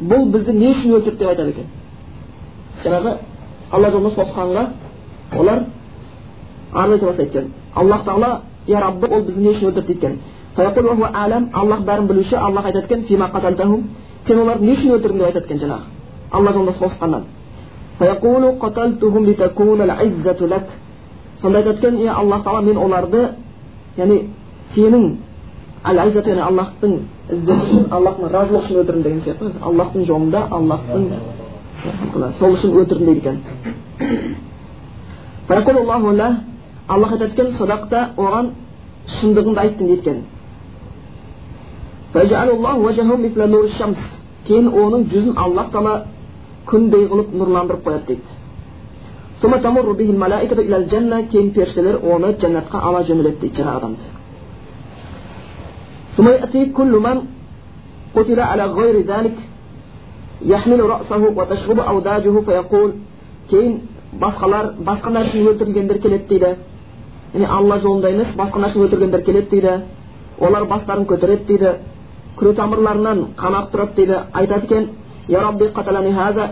бұл 0.00 0.24
бізді 0.32 0.52
не 0.52 0.70
үшін 0.72 0.94
өлтірді 0.96 1.18
деп 1.18 1.28
айтады 1.28 1.50
екен 1.50 1.66
жаңағы 2.84 3.16
алла 3.70 3.90
жолында 3.90 4.10
соғысқанға 4.16 4.66
олар 5.38 5.58
арыз 6.72 6.92
айта 6.92 7.06
бастайды 7.06 7.30
екен 7.30 7.52
аллах 7.74 8.04
тағала 8.04 8.40
я 8.66 8.80
раббы 8.80 9.06
ол 9.08 9.22
бізді 9.22 9.40
не 9.40 9.50
үшін 9.50 9.68
өлтірді 9.70 9.86
дейді 9.86 10.06
екен 10.06 10.18
аллах 11.52 11.80
бәрін 11.80 12.06
білуші 12.06 12.36
аллах 12.36 12.64
айтады 12.66 12.84
екен 12.84 13.84
сен 14.26 14.38
оларды 14.38 14.64
не 14.64 14.72
үшін 14.72 14.90
өлтірдің 14.94 15.18
деп 15.18 15.26
айтады 15.26 15.46
екен 15.46 15.58
жаңағы 15.58 15.82
алла 16.30 16.52
жолында 16.52 16.72
соғысқаннан 16.72 17.22
сонда 21.40 21.58
айтады 21.58 21.78
екен 21.78 21.96
е 21.98 22.08
аллах 22.08 22.42
тағала 22.44 22.62
мен 22.62 22.76
оларды 22.76 23.28
яғни 23.98 24.18
сенің 24.74 25.04
әл 25.90 25.96
яғни 26.02 26.42
аллахтың 26.46 26.92
іздеу 27.34 27.58
үшін 27.66 27.84
аллахтың 27.96 28.26
разылығы 28.34 28.64
үшін 28.64 28.76
өлтірдім 28.82 29.02
деген 29.06 29.20
сияқты 29.24 29.44
ғой 29.44 29.54
аллахтың 29.70 30.02
жолында 30.10 30.40
аллахтың 30.58 31.02
сол 32.38 32.50
үшін 32.56 32.70
өлтірдім 32.82 33.06
дейді 33.06 33.20
екен 33.20 33.38
аллах 36.88 37.12
айтады 37.12 37.32
екен 37.32 37.48
садақта 37.58 37.98
оған 38.16 38.46
шындығыңды 39.16 39.60
айттың 39.64 39.86
дейді 39.86 40.00
екен 40.00 40.18
кейін 44.46 44.66
оның 44.82 45.02
жүзін 45.12 45.34
аллах 45.38 45.68
тағала 45.74 45.94
күндей 46.66 47.04
қылып 47.10 47.28
нұрландырып 47.40 47.82
қояды 47.86 48.06
дейді 48.06 48.39
кейін 51.32 51.50
періштелер 51.56 51.96
оны 52.02 52.34
жәннатқа 52.42 52.78
ала 52.88 53.04
жөнеледі 53.08 53.40
дейді 53.40 53.62
жаңағы 53.62 53.76
адамды 53.76 54.02
кейін 63.50 63.80
басқалар 64.20 64.74
басқа 64.86 65.10
нәрсе 65.14 65.42
өлтірілгендер 65.44 65.98
келеді 65.98 66.26
дейді 66.28 66.54
яғни 67.34 67.46
алла 67.46 67.78
жолында 67.78 68.10
емес 68.10 68.34
басқа 68.36 68.62
нәрсе 68.64 68.78
өлтіргендер 68.84 69.22
келеді 69.22 69.50
дейді 69.50 69.72
олар 70.40 70.64
бастарын 70.64 71.04
көтереді 71.06 71.46
дейді 71.46 71.72
күре 72.38 72.54
тамырларынан 72.56 73.26
қан 73.36 73.56
ағып 73.58 73.74
тұрады 73.74 73.94
дейді 73.96 74.16
айтады 74.32 74.64
екен 74.66 74.88
я 75.30 75.40
рабби 75.40 75.70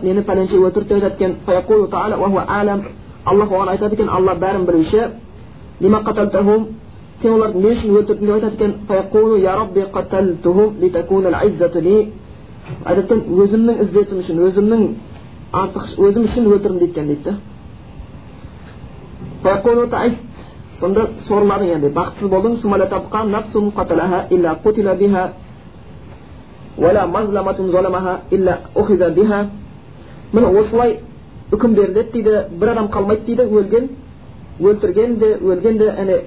мені 0.03 0.23
пәленше 0.23 0.57
өлтірді 0.57 0.89
деп 0.89 1.03
айтады 1.03 1.15
екен 1.17 2.83
аллах 3.25 3.51
оған 3.51 3.69
айтады 3.69 3.95
екен 3.95 4.09
алла 4.09 4.35
бәрін 4.39 4.65
білуші 4.67 5.03
сен 7.21 7.33
оларды 7.33 7.59
не 7.59 7.71
үшін 7.75 7.91
өлтірдің 7.99 8.27
деп 8.27 8.35
айтады 8.35 8.55
екен 8.55 8.73
я 9.43 9.57
рабби 9.57 9.81
айтады 12.85 13.07
екен 13.09 13.21
өзімнің 13.43 13.75
іззетім 13.83 14.19
үшін 14.23 14.37
өзімнің 14.47 14.81
артық 15.53 15.85
өзім 16.05 16.23
үшін 16.29 16.45
өлтірдім 16.53 16.79
дейді 16.79 16.93
екен 16.93 17.07
дейді 17.09 17.33
сонда 20.79 21.03
сорладың 21.27 21.69
енді 21.75 21.89
бақытсыз 21.97 22.29
болдың 22.29 22.53
міне 30.33 30.47
осылай 30.61 31.01
үкім 31.53 31.75
беріледі 31.75 32.11
дейді 32.13 32.59
бір 32.61 32.71
адам 32.71 32.89
қалмайды 32.93 33.25
дейді 33.27 33.43
өлген 33.43 33.89
өлтірген 34.61 35.17
де 35.19 35.35
өлген 35.41 35.79
де 35.79 35.89
әне 35.89 36.21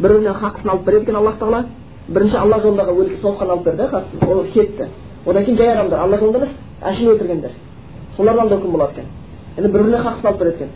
бір 0.00 0.12
бірінен 0.12 0.34
хақысын 0.34 0.70
алып 0.70 0.84
береді 0.84 1.02
екен 1.02 1.16
аллах 1.16 1.38
тағала 1.38 1.64
бірінші 2.08 2.36
алла 2.36 2.58
жолындағы 2.62 3.20
соғысқан 3.22 3.50
алып 3.50 3.64
берді 3.64 3.88
хақысын 3.92 4.28
ол 4.28 4.44
кетті 4.54 4.88
одан 5.26 5.44
кейін 5.44 5.58
жай 5.58 5.72
адамдар 5.74 6.00
алла 6.00 6.18
жолында 6.18 6.38
емес 6.38 6.54
әшейін 6.82 7.12
өлтіргендер 7.12 7.50
солардан 8.16 8.48
да 8.48 8.56
үкім 8.56 8.72
болады 8.72 8.92
екен 8.92 9.04
енді 9.58 9.68
бір 9.68 9.82
біріне 9.82 9.98
хақысын 9.98 10.28
алып 10.28 10.40
береді 10.40 10.56
екен 10.56 10.68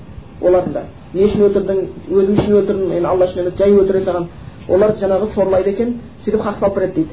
олардың 0.43 0.73
да 0.73 0.83
не 1.15 1.27
үшін 1.27 1.47
өлтірдің 1.49 1.79
өзің 2.11 2.39
үшін 2.39 2.57
өлтірдім 2.61 2.93
енді 2.93 3.09
алла 3.09 3.27
үшін 3.27 3.41
емес 3.47 3.59
жай 3.59 3.73
өлтіре 3.73 4.05
салған 4.05 4.27
олар 4.69 4.97
жаңағы 5.01 5.35
сорлайды 5.35 5.71
екен 5.71 5.95
сөйтіп 6.25 6.43
хақсын 6.43 6.65
алып 6.65 6.77
береді 6.77 6.95
дейді 6.95 7.11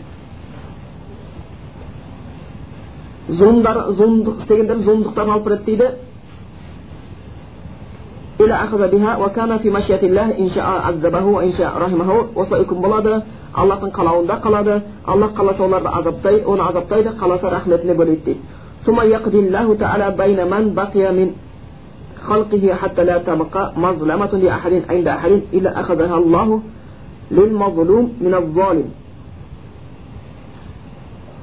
зұлымдар 3.29 3.77
зұлымдық 3.99 4.37
істегендердің 4.43 4.85
зұлымдықтарын 4.89 5.33
алып 5.35 5.45
береді 5.49 5.65
дейді 5.65 5.89
осылай 12.35 12.61
үкім 12.65 12.79
болады 12.83 13.13
аллахтың 13.55 13.91
қалауында 13.95 14.35
қалады 14.43 14.83
аллах 15.07 15.31
қаласа 15.39 15.63
оларды 15.65 15.89
азаптайды 15.89 16.45
оны 16.47 16.63
азаптайды 16.69 17.11
қаласа 17.21 17.51
рахметіне 17.51 17.95
бөлейді 17.95 18.37
дейді 21.05 21.35
خلقه 22.25 22.75
حتى 22.75 23.05
لا 23.05 23.19
تبقى 23.19 23.73
مظلمة 23.77 24.33
لأحد 24.45 24.83
عند 24.91 25.09
أحد 25.09 25.41
إلا 25.53 25.81
أخذها 25.81 26.17
الله 26.19 26.61
للمظلوم 27.31 28.05
من 28.21 28.35
الظالم 28.35 28.89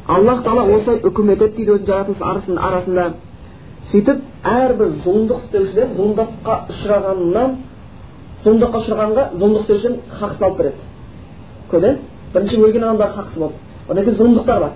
аллах 0.06 0.42
тағала 0.44 0.76
осылай 0.76 1.00
үкім 1.02 1.30
етеді 1.34 1.56
дейді 1.56 1.72
өзінің 1.76 1.86
жаратылыс 1.86 2.20
арасында. 2.68 3.06
Сөйтіп 3.90 4.18
әрбір 4.46 4.92
зұлымдық 5.04 5.38
істеушіден 5.44 5.94
зұлымдыққа 5.96 6.54
ұшырағанынан 6.72 7.56
зұлымдыққа 8.44 8.82
ұшырағанға 8.82 9.24
зұлымдық 9.34 9.60
істеушіден 9.62 9.96
хақысын 10.20 10.44
алып 10.46 10.58
береді. 10.58 10.80
Иә 11.72 11.96
бірінші 12.34 12.60
өлген 12.62 12.84
адамдар 12.84 13.10
хақысы 13.16 13.38
болды 13.38 13.56
одан 13.88 14.04
кейін 14.04 14.18
зұлымдықтар 14.18 14.60
бар. 14.60 14.72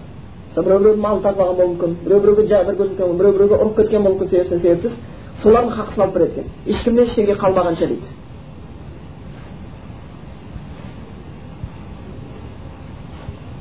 Мысалы 0.48 0.66
біреу 0.66 0.80
біреудің 0.80 1.00
малын 1.00 1.22
тартып 1.22 1.42
алған 1.42 1.56
болуы 1.56 1.70
мүмкін 1.74 1.96
біреу 2.04 2.20
біреуге 2.20 2.46
жәбір 2.50 2.74
көрсеткен 2.80 3.16
біреу 3.18 3.32
біреуге 3.36 3.54
ұрып 3.54 3.76
кеткен 3.76 4.02
болуы 4.02 4.16
мүмкін 4.16 4.30
себепсіз 4.30 4.62
себепсіз. 4.62 4.92
Солардың 5.42 5.72
хақысын 5.76 6.02
алып 6.02 6.14
береді 6.14 6.32
екен. 6.32 6.46
Ешкімнен 6.66 7.04
ештеңе 7.04 7.36
қалмағанша 7.38 7.86
дейді. 7.86 8.08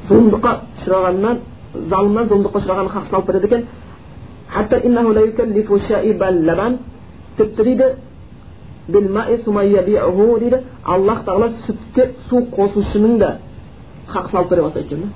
Зұлымдыққа 0.09 0.51
ұшырағаннан 0.79 1.37
залымнан 1.73 2.25
зұлымдыққа 2.29 2.57
ұшырағанын 2.59 2.93
хақсын 2.95 3.15
алып 3.15 3.27
береді 3.27 3.47
екен 3.47 3.63
тіпті 7.37 7.63
дейді 7.63 7.85
дейді 8.89 10.57
аллах 10.83 11.23
тағала 11.25 11.49
сүтке 11.65 12.03
су 12.29 12.37
қосушының 12.55 13.17
да 13.19 13.37
хақсын 14.07 14.37
алып 14.37 14.49
бере 14.49 14.61
бастайды 14.61 14.87
екен 14.87 15.13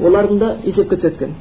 олардың 0.00 0.38
да 0.38 0.56
есепке 0.64 0.96
түседі 0.96 1.14
екен 1.16 1.34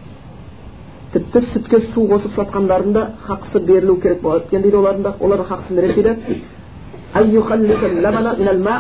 тіпті 1.14 1.40
сүтке 1.54 1.82
су 1.94 2.08
қосып 2.10 2.32
сатқандардың 2.36 2.92
да 2.94 3.12
хақысы 3.28 3.60
берілу 3.60 3.96
керек 4.02 4.22
болады 4.22 4.46
екен 4.48 4.62
дейді 4.62 4.78
олардың 4.78 5.04
да 5.04 5.14
олардың 5.20 5.46
хақысын 5.52 5.76
береді 5.76 6.04
дейді 6.04 6.44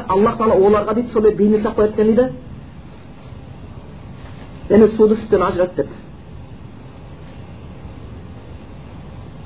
аллах 0.09 0.37
тағала 0.37 0.55
оларға 0.55 0.93
дейді 0.95 1.09
сондай 1.13 1.35
бейнет 1.35 1.61
жасап 1.61 1.79
қояды 1.79 1.93
екен 1.93 2.07
дейді 2.07 2.29
яғни 4.70 4.88
суды 4.96 5.14
сүттен 5.20 5.42
ажырат 5.48 5.74
деп 5.76 5.88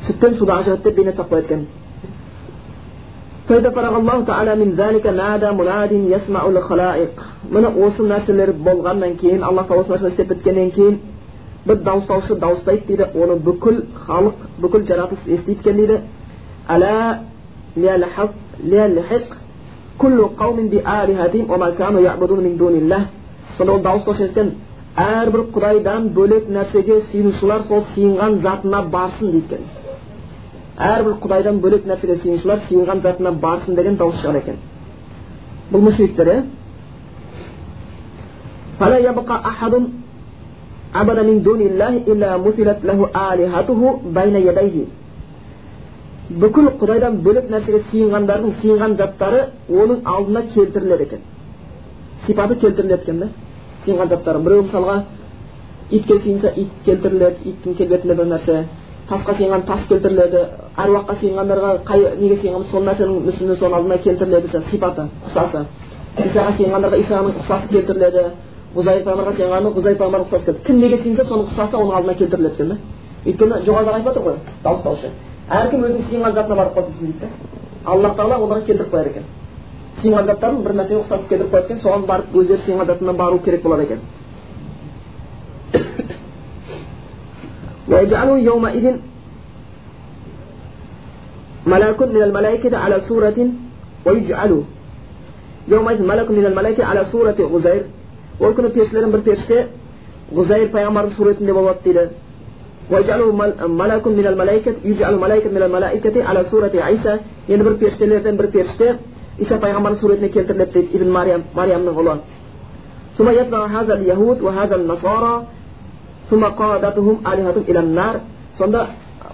сүттен 0.06 0.38
суды 0.38 0.52
ажырат 0.52 0.82
деп 0.82 0.94
бейнет 0.96 1.16
жасап 1.16 1.32
қояды 1.32 1.44
екен 1.46 1.66
فإذا 3.48 3.70
فرغ 3.70 3.96
الله 3.96 4.24
تعالى 4.24 4.54
من 4.62 4.70
ذلك 4.74 5.06
نادى 5.06 5.50
مناد 5.50 5.92
يسمع 5.92 6.42
الخلائق 6.52 7.14
міне 7.54 7.68
осы 7.86 8.02
нәрселер 8.02 8.50
болғаннан 8.66 9.14
кейін 9.20 9.42
алла 9.46 9.62
тағала 9.62 9.80
осы 9.84 9.92
нәрсені 9.92 10.10
істеп 10.10 10.28
біткеннен 10.32 10.70
кейін 10.70 10.98
бір 11.66 11.76
дауыстаушы 11.86 12.34
дауыстайды 12.42 12.86
дейді 12.88 13.04
оны 13.14 13.36
бүкіл 13.46 13.76
халық 14.06 14.34
бүкіл 14.62 14.82
жаратылыс 14.88 15.26
естиді 15.26 15.60
екен 15.60 15.76
дейді 15.76 15.96
сонда 23.56 23.72
ол 23.72 23.80
дауыстаушы 23.80 24.24
екен 24.24 24.54
әрбір 24.97 25.45
құдайдан 25.55 26.09
бөлек 26.15 26.49
нәрсеге 26.49 27.01
сыйынушылар 27.11 27.61
сол 27.67 27.85
сыйынған 27.93 28.41
затына 28.43 28.81
барсын 28.95 29.31
дейді 29.31 29.55
екен 29.55 29.69
әрбір 30.81 31.17
құдайдан 31.23 31.59
бөлек 31.63 31.85
нәрсеге 31.89 32.15
сыйынушылар 32.21 32.59
сыйынған 32.67 33.01
затына 33.05 33.31
барсын 33.43 33.75
деген 33.75 33.97
дауыс 33.97 34.21
шығар 34.21 34.37
екен. 34.41 34.57
Бұл 35.71 35.81
мүшриктер 35.87 36.27
иә 36.31 36.43
бүкіл 46.41 46.67
құдайдан 46.79 47.19
бөлек 47.25 47.49
нәрсеге 47.51 47.81
сыйынғандардың 47.91 48.51
сыйынған 48.61 48.95
заттары 48.95 49.41
оның 49.69 50.01
алдына 50.05 50.41
келтіріледі 50.53 51.03
екен. 51.03 51.19
Сипаты 52.25 52.55
келтіріледі 52.55 53.01
екен 53.01 53.19
да. 53.19 53.27
Сыйынған 53.85 54.09
заттары 54.09 54.39
біреу 54.45 54.63
мысалға 54.67 54.95
итке 55.91 56.19
сыйынса 56.19 56.53
ит 56.55 56.69
келтіріледі 56.85 57.51
иттің 57.51 57.77
келбетінде 57.77 58.15
бір 58.15 58.29
нәрсе. 58.31 58.63
Тасқа 59.09 59.35
сыйынған 59.39 59.65
тас 59.67 59.87
келтіріледі 59.89 60.43
әруаққа 60.77 61.15
сыйынғандарға 61.21 61.71
қай 61.87 62.05
неге 62.21 62.37
сыйынғанбыз 62.41 62.71
сол 62.71 62.85
нәрсенің 62.87 63.25
мүсіні 63.27 63.57
соның 63.59 63.77
алдына 63.79 63.97
келтіріледі 64.05 64.61
сипаты 64.69 65.07
ұқсасы 65.27 65.65
исаға 66.25 66.55
сыйынғандарға 66.57 67.01
исаның 67.03 67.35
ұқсасы 67.41 67.69
келтіріледі. 67.75 68.23
Ғұзайр 68.71 69.03
пайғамбарға 69.03 69.33
сыйынғаны 69.35 69.73
ғұзайр 69.75 69.97
пайғамбарға 69.99 70.27
ұқсасы 70.29 70.45
келді 70.45 70.63
кім 70.67 70.79
неге 70.79 71.01
сыйынса 71.01 71.25
соның 71.27 71.49
ұқсасы 71.49 71.75
оның 71.75 71.97
алдына 71.97 72.15
келтіріледі 72.21 72.53
екен 72.55 72.69
да. 72.71 72.77
Өйткені 73.25 73.59
жоғарыда 73.65 73.97
айтып 73.97 74.07
жатыр 74.07 74.23
ғой 74.23 74.37
дауыстаушы 74.63 75.11
әркім 75.51 75.83
өзінің 75.87 76.07
сыйынған 76.07 76.35
затына 76.37 76.55
барып 76.55 76.77
қосылсын 76.77 77.11
дейді 77.11 77.19
да. 77.19 77.29
Аллах 77.85 78.15
тағала 78.15 78.37
оларға 78.39 78.65
келтіріп 78.69 78.93
қояды 78.93 79.09
екен. 79.11 79.25
сыйынған 80.00 80.26
заттарын 80.30 80.62
бір 80.66 80.72
нәрсеге 80.80 81.00
ұқсатып 81.00 81.28
келтіріп 81.30 81.52
қояды 81.54 81.66
екен 81.66 81.82
соған 81.84 82.06
барып 82.10 82.36
өздері 82.36 82.64
сыйынған 82.66 82.86
затына 82.92 83.12
бару 83.22 83.38
керек 83.44 83.62
болады 83.62 83.82
екен 83.88 84.00
ويجعله 87.90 88.38
يومئذ 88.50 88.84
ملاك 91.66 92.00
من 92.02 92.22
الملائكة 92.28 92.76
على 92.76 93.00
سورة 93.00 93.38
ويجعل 94.06 94.52
يومئذ 95.68 96.02
ملك 96.02 96.28
من 96.30 96.44
الملائكة 96.50 96.84
على 96.84 97.04
سورة 97.04 97.38
غزير 97.54 97.82
ол 98.40 98.52
күні 98.52 98.68
періштелердің 98.68 99.12
бір 99.14 99.22
періште 99.24 99.58
ғұзайр 100.36 100.66
пайғамбардың 100.74 101.12
суретінде 101.16 101.52
болады 101.56 101.80
дейді 101.86 102.10
енді 107.48 107.64
бір 107.64 107.78
періштелерден 107.80 108.36
бір 108.36 108.50
періште 108.52 108.98
иса 109.41 109.57
пайғамбардың 109.57 109.99
суретіне 109.99 110.29
келтіріледі 110.29 110.71
дейді 110.73 110.97
ибн 110.97 111.11
мариям 111.11 111.43
мариямның 111.55 111.93
ұлы 112.01 112.15
сонда 118.57 118.87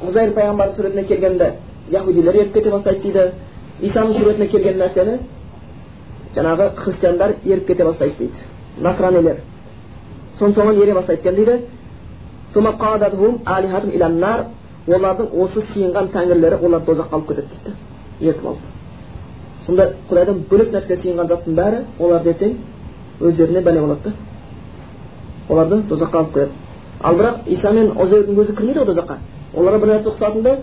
ғұзайр 0.05 0.33
пайғамбардың 0.33 0.75
суретіне 0.75 1.03
келгенде 1.09 1.47
яхудилер 1.91 2.35
еріп 2.35 2.53
кете 2.53 2.69
бастайды 2.71 3.01
дейді 3.01 3.31
исаның 3.81 4.13
суретіне 4.19 4.47
келген 4.47 4.77
нәрсені 4.81 5.17
жаңағы 6.35 6.69
христиандар 6.75 7.33
еріп 7.43 7.67
кете 7.67 7.83
бастайды 7.83 8.15
дейді 8.19 8.39
насранилер 8.87 9.37
соның 10.39 10.53
соңынан 10.55 10.81
ере 10.83 10.93
бастайды 10.93 11.21
екен 11.21 11.35
дейді 11.35 11.55
олардың 14.87 15.33
осы 15.43 15.61
сиынған 15.73 16.07
тәңірлері 16.13 16.61
олар 16.63 16.81
тозаққа 16.87 17.17
алып 17.17 17.27
кетеді 17.33 17.47
дейді 17.65 18.29
ертіп 18.29 18.45
алып 18.51 18.76
сонда 19.67 19.91
құдайдан 20.09 20.43
бөлек 20.49 20.71
нәрсеге 20.73 20.97
сиынған 21.03 21.27
заттың 21.27 21.55
бәрі 21.59 21.83
оларды 21.99 22.29
ертең 22.33 22.55
өздеріне 23.19 23.61
бәле 23.61 23.81
болады 23.81 24.03
да. 24.03 24.13
Оларды 25.49 25.81
тозаққа 25.89 26.17
алып 26.17 26.33
қояды. 26.35 26.51
Ал 27.03 27.15
бірақ 27.15 27.47
иса 27.47 27.71
мен 27.71 27.91
озердің 27.95 28.39
өзі 28.41 28.55
кірмейді 28.55 28.79
ғой 28.79 28.89
тозаққа 28.91 29.17
оларға 29.53 29.79
бір 29.83 29.93
нәрсе 29.93 30.09
ұқсатын 30.11 30.41
да 30.43 30.55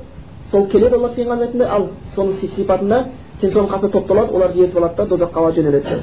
сол 0.51 0.67
келеді 0.69 0.97
олар 0.97 1.11
сыйынған 1.15 1.41
ретінде 1.45 1.65
ал 1.65 1.89
соның 2.17 2.33
сипатында 2.57 3.05
сен 3.41 3.51
соның 3.51 3.71
қасына 3.71 3.91
топталады 3.93 4.35
оларды 4.35 4.65
ертіп 4.65 4.79
алады 4.79 4.97
да 4.97 5.07
тозаққа 5.15 5.39
ала 5.39 5.53
жөнеледі 5.53 6.03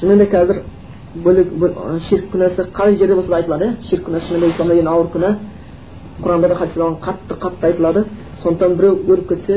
шынымен 0.00 0.18
де 0.18 0.26
қазір 0.32 0.62
бөлек 1.14 1.48
ширк 2.08 2.30
күнәсі 2.32 2.70
қай 2.72 2.94
жерде 2.96 3.14
болса 3.14 3.28
да 3.28 3.36
айтылады 3.36 3.64
иә? 3.64 3.74
Ширк 3.88 4.06
күнәсі 4.08 4.28
шынымен 4.28 4.48
де 4.48 4.54
исламда 4.54 4.74
ең 4.74 4.88
ауыр 4.88 5.10
күнә 5.14 5.34
құранда 6.22 6.48
да 6.48 6.54
хадисте 6.54 6.80
қатты 6.80 7.36
қатты 7.40 7.66
айтылады. 7.66 8.04
Сондықтан 8.42 8.76
біреу 8.76 8.94
өліп 9.08 9.28
кетсе 9.28 9.56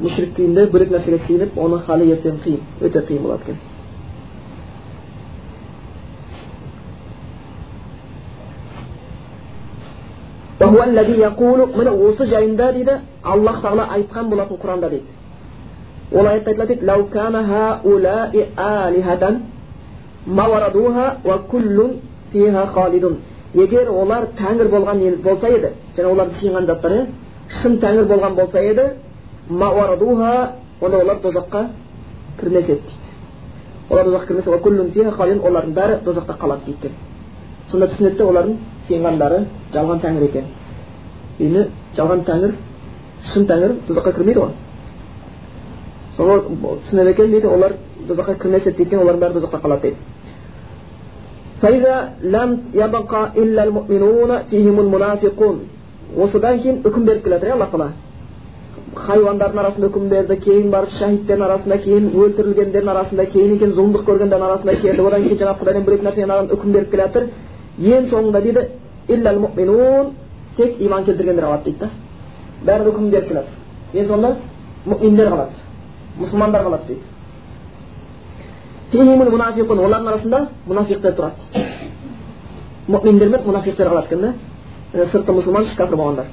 мүшрик 0.00 0.34
күйінде 0.36 0.66
бөлек 0.72 0.90
нәрсеге 0.94 1.18
сиынып 1.26 1.58
оның 1.58 1.80
халі 1.86 2.10
ертең 2.14 2.36
қиын 2.44 2.60
өте 2.88 3.00
қиын 3.08 3.22
болады 3.22 3.42
екен 3.44 3.58
міне 11.78 11.92
осы 12.08 12.24
жайында 12.24 12.72
дейді 12.72 12.94
аллах 13.22 13.60
тағала 13.62 13.84
айтқан 13.96 14.30
болатын 14.30 14.56
құранда 14.62 14.88
дейді 14.90 15.10
ол 16.12 16.26
аятта 16.26 16.50
айтылады 16.50 16.74
егер 23.54 23.88
олар 23.88 24.24
тәңір 24.38 24.68
болған 24.70 25.22
болса 25.22 25.48
еді 25.48 25.68
және 25.96 26.08
оларды 26.10 26.34
сыйынған 26.40 26.66
заттар 26.66 26.92
шын 27.48 27.78
тәңір 27.80 28.04
болған 28.08 28.34
болса 28.34 28.58
еді 28.62 28.84
онда 30.80 30.96
олар 31.00 31.16
тозаққа 31.22 31.66
кірмес 32.40 32.68
еді 32.68 32.80
дейді 32.82 33.08
олар 33.90 34.04
тозаққа 34.06 34.26
кірмес 34.26 34.46
олардың 34.48 35.74
бәрі 35.74 35.94
тозақта 36.04 36.34
қалады 36.40 36.64
дейді 36.66 36.90
сонда 37.70 37.86
түсінеді 37.88 38.16
де 38.16 38.24
олардың 38.24 38.56
сыйынғандары 38.88 39.38
жалған 39.74 39.98
тәңір 40.04 40.22
екен 40.28 40.44
өйткені 41.40 41.68
жалған 41.96 42.24
тәңір 42.28 42.52
шын 43.32 43.46
тәңір 43.50 43.70
тозаққа 43.88 44.12
кірмейді 44.18 44.40
ғой 44.40 44.52
соны 46.16 46.34
түсінеді 46.84 47.10
екен 47.10 47.30
дейді 47.30 47.46
олар 47.46 47.72
тозаққа 48.08 48.34
кірмес 48.42 48.66
еді 48.66 48.76
дейді 48.82 48.96
олардың 48.96 49.20
бәрі 49.24 49.34
тозақта 49.38 49.58
қалады 49.64 49.82
дейді 49.82 49.98
осыдан 56.24 56.58
кейін 56.60 56.82
үкім 56.84 57.04
беріп 57.08 57.24
келе 57.24 57.38
жатыр 57.38 57.48
иә 57.48 57.54
алла 57.54 57.68
тағала 57.72 57.90
хайуандардың 58.94 59.60
арасында 59.60 59.86
үкім 59.90 60.08
берді 60.10 60.36
кейін 60.44 60.70
барып 60.70 60.90
шахидтердің 60.98 61.44
арасында 61.44 61.76
кейін 61.84 62.04
өлтірілгендердің 62.22 62.90
арасында 62.92 63.24
кейін 63.32 63.54
екен 63.56 63.70
зұлымдық 63.74 64.02
көргендердің 64.08 64.46
арасында 64.48 64.74
келді. 64.82 65.02
Одан 65.02 65.22
кейін 65.24 65.38
жаңағы 65.40 65.58
құдайдан 65.60 65.84
бөлек 65.88 66.02
нәрсенің 66.06 66.52
үкім 66.54 66.70
беріп 66.76 66.90
келе 66.90 67.02
жатыр 67.02 67.22
ең 67.78 68.02
соңында 68.12 68.38
дейді 68.44 68.60
тек 70.56 70.80
иман 70.80 71.04
келтіргендер 71.04 71.44
қалады 71.44 71.64
дейді 71.64 71.78
да. 71.80 71.88
Бәрі 72.66 72.88
үкім 72.92 73.10
беріп 73.10 73.28
келеді 73.28 73.48
ең 73.94 74.04
соңында 74.08 74.30
мүминдер 74.86 75.28
қалады 75.32 75.54
мұсылмандар 76.20 76.62
қалады 76.62 76.84
дейді. 76.86 77.02
Олардың 78.94 80.08
арасында 80.12 80.38
мұнафиқтер 80.68 81.12
тұрады. 81.18 81.38
Дейді 81.54 81.68
мүминдер 82.94 83.28
мен 83.34 83.40
мұнафиқтер 83.48 83.90
қалады 83.90 84.06
екен 84.06 84.20
да. 84.20 84.32
ست 84.94 85.30
مسلمان 85.30 85.64
چې 85.64 85.76
کافر 85.78 85.94
باندې 85.94 86.24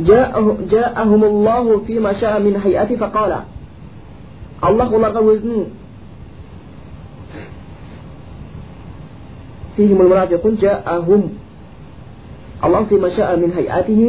جاءه 0.00 0.56
جاءهم 0.70 1.24
الله 1.24 1.78
فيما 1.86 2.12
شاء 2.12 2.40
من 2.40 2.56
هيئته 2.56 2.96
فقال 2.96 3.32
الله 4.64 4.88
onlara 4.96 5.20
özünün 5.32 5.64
فيهم 9.76 10.00
المنافقون 10.00 10.54
جاءهم 10.54 11.22
الله 12.64 12.84
فيما 12.84 13.08
شاء 13.08 13.36
من 13.36 13.50
هيئته 13.58 14.02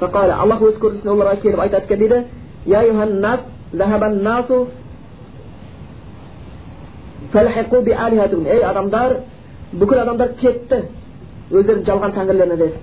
فقال 0.00 0.30
الله 0.30 0.58
يذكر 0.68 0.88
اسم 0.94 1.08
الله 1.08 1.34
كثير 1.34 1.56
في 1.56 1.62
آيات 1.62 1.86
كبيرة 1.90 2.24
يا 2.66 2.80
أيها 2.80 3.04
الناس 3.04 3.40
ذهب 3.74 4.02
الناس 4.02 4.48
ей 8.46 8.62
адамдар 8.62 9.16
бүкіл 9.72 9.98
адамдар 10.02 10.28
кетті 10.40 10.78
өздерінің 11.52 11.84
жалған 11.86 12.12
тәңірлеріне 12.18 12.56
ілесіп 12.58 12.82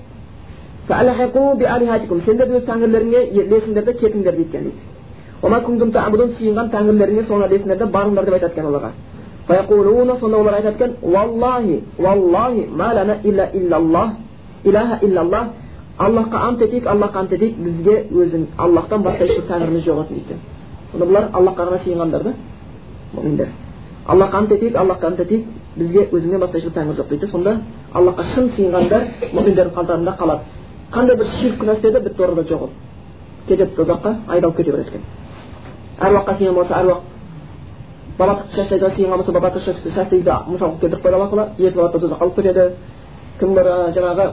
сендер 2.26 2.48
өз 2.48 2.64
тәңірлеріңе 2.70 3.22
ілесіңдер 3.42 3.84
де 3.86 3.94
кетіңдер 3.94 4.36
дейді 4.36 4.72
сиынған 6.40 6.68
тәңірлеріңе 6.74 7.24
соны 7.28 7.46
ілесіңдер 7.48 7.78
де 7.78 7.86
барыңдар 7.86 8.24
деп 8.26 8.34
айтады 8.34 8.54
екен 8.54 8.66
оларға 8.66 8.92
сонда 10.20 10.38
олар 10.38 10.54
айтады 10.54 10.76
екен 10.76 10.92
уаллахи 11.02 11.84
уаллахи 11.98 12.68
ма 12.72 12.94
лана 12.94 13.18
илля 13.24 13.50
иллаллах 13.54 14.10
илаха 14.64 15.00
иллаллах 15.02 15.48
аллахқа 15.98 16.38
ант 16.48 16.62
етейік 16.62 16.86
аллахқа 16.88 17.20
ант 17.20 17.32
етейік 17.34 17.58
бізге 17.58 18.06
өзің 18.12 18.46
аллахтан 18.58 19.02
басқа 19.04 19.24
ешбір 19.26 19.44
тәңіріміз 19.50 19.84
жоқ 19.86 20.08
дейді 20.10 20.36
сонда 20.92 21.06
бұлар 21.06 21.26
аллахқа 21.34 21.66
ғана 21.66 21.80
сыйынғандар 21.84 22.24
да 22.24 22.34
мұминдер 23.16 23.48
аллахқа 24.10 24.38
ант 24.38 24.52
етейік 24.52 24.76
аллахқа 24.76 25.08
ант 25.08 25.20
етейік. 25.20 25.46
Бізге 25.76 26.08
өзіңнен 26.12 26.42
басқа 26.42 26.58
ешбір 26.58 26.74
тәңір 26.78 26.96
жоқ 26.98 27.10
дейді. 27.10 27.28
Сонда 27.28 27.58
аллахқа 27.94 28.24
шын 28.34 28.50
сыйынғандар 28.56 29.04
мұминдердің 29.34 29.74
қатарында 29.76 30.16
қалады. 30.18 30.42
Қандай 30.92 31.16
бір 31.16 31.26
ширк 31.40 31.62
күнә 31.62 31.76
істеді 31.78 32.00
бітті 32.00 32.24
орада 32.24 32.42
жоқ 32.42 32.62
ол. 32.64 32.70
Кетеді 33.48 33.76
тозаққа 33.78 34.16
айдалып 34.28 34.58
кете 34.58 34.72
береді 34.72 34.90
екен. 34.90 35.02
Әруаққа 36.02 36.38
сыйған 36.40 36.56
болса 36.56 36.76
әруақ 36.82 37.00
бабатық 38.20 38.54
шаштайға 38.56 38.90
сыйынған 38.96 39.18
болса 39.18 39.32
бабатық 39.32 40.48
мысал 40.50 40.72
келтіріп 40.82 41.06
қойды 41.06 41.16
алла 41.16 41.30
тағала. 41.30 41.50
Ертіп 41.58 41.80
алады 41.80 42.00
тозаққа 42.00 42.24
алып 42.24 42.36
кетеді 42.36 42.72
кім 43.40 43.54
бір 43.54 43.66
жаңағы 43.96 44.32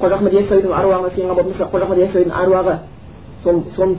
қожа 0.00 0.14
ахмет 0.14 0.32
яссауидің 0.32 0.72
аруағына 0.76 1.10
сыйынған 1.14 1.42
болса 1.42 1.68
қожа 1.72 1.84
ахмет 1.84 1.98
яссауидің 1.98 2.32
аруағы 2.32 2.78
соның 3.44 3.96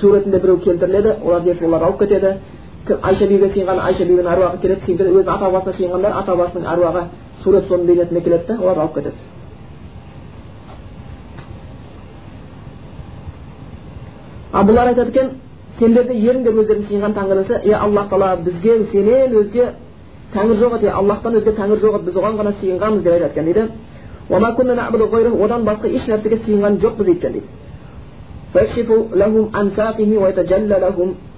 суретінде 0.00 0.38
біреу 0.38 0.58
келтіріледі. 0.58 1.16
Оларды 1.24 1.50
ертіп 1.50 1.68
олар 1.68 1.82
алып 1.82 1.98
кетеді. 2.00 2.36
Айша 3.02 3.26
бибиге 3.26 3.48
сыйынған 3.54 3.78
айша 3.80 4.04
бибінің 4.04 4.28
аруағы 4.32 4.60
келеді 4.62 4.80
кетеді 4.86 5.10
өзінің 5.10 5.32
ата 5.34 5.44
бабасына 5.44 5.72
сыйынғандар 5.78 6.12
ата 6.20 6.32
бабасының 6.32 6.66
аруағы 6.72 7.02
сурет 7.42 7.64
соның 7.68 7.86
бейнетінде 7.86 8.20
келеді 8.20 8.46
да 8.48 8.54
оларды 8.62 8.80
алып 8.80 8.94
кетеді 8.94 9.16
ал 14.52 14.64
бұлар 14.64 14.86
айтады 14.92 15.10
екен 15.10 15.30
сендер 15.78 16.04
де 16.08 16.14
еріңдер 16.14 16.52
өздерің 16.62 16.84
сыйынған 16.88 17.12
тәңірісі 17.18 17.54
е 17.64 17.74
аллах 17.74 18.08
тағала 18.10 18.36
бізге 18.42 18.84
сенен 18.92 19.36
өзге 19.42 19.64
тәңір 20.34 20.56
жоқ 20.62 20.72
еді 20.78 20.88
аллахтан 20.90 21.32
өзге 21.38 21.52
тәңір 21.58 21.78
жоқ 21.84 21.94
еді 21.98 22.04
біз 22.08 22.16
оған 22.16 22.34
ғана 22.40 22.52
сыйынғанбыз 22.60 23.02
деп 23.02 23.12
айтады 23.12 23.32
екен 23.32 23.46
дейді 23.46 23.62
одан 25.44 25.62
басқа 25.64 25.86
еш 25.88 26.04
нәрсеге 26.08 26.36
сыйынған 26.44 26.80
жоқпыз 26.82 27.06
дейді 27.06 27.42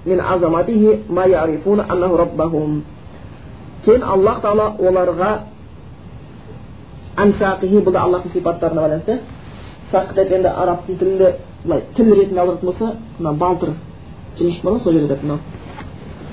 мин 0.05 0.19
азаматихи 0.19 1.03
ма 1.09 1.27
ярифуна 1.27 1.85
аннаху 1.89 2.17
раббахум. 2.17 2.83
Кейін 3.85 4.03
Аллах 4.03 4.41
тағала 4.41 4.75
оларға 4.79 5.39
ансақихи 7.17 7.83
бұл 7.83 7.93
да 7.93 8.01
Аллахтың 8.01 8.31
сипаттарына 8.31 8.81
байланысты. 8.81 9.19
Сақ 9.91 10.13
деп 10.15 10.31
енді 10.31 10.47
арабтың 10.47 10.97
тілінде 10.97 11.35
былай 11.63 11.83
тіл 11.95 12.13
ретінде 12.15 12.39
алатын 12.39 12.65
болса, 12.65 12.95
мына 13.19 13.33
балтыр 13.33 13.73
жіңішке 14.37 14.63
бар 14.63 14.73
ғой 14.73 14.79
сол 14.79 14.93
жерде 14.93 15.17
мынау 15.21 15.39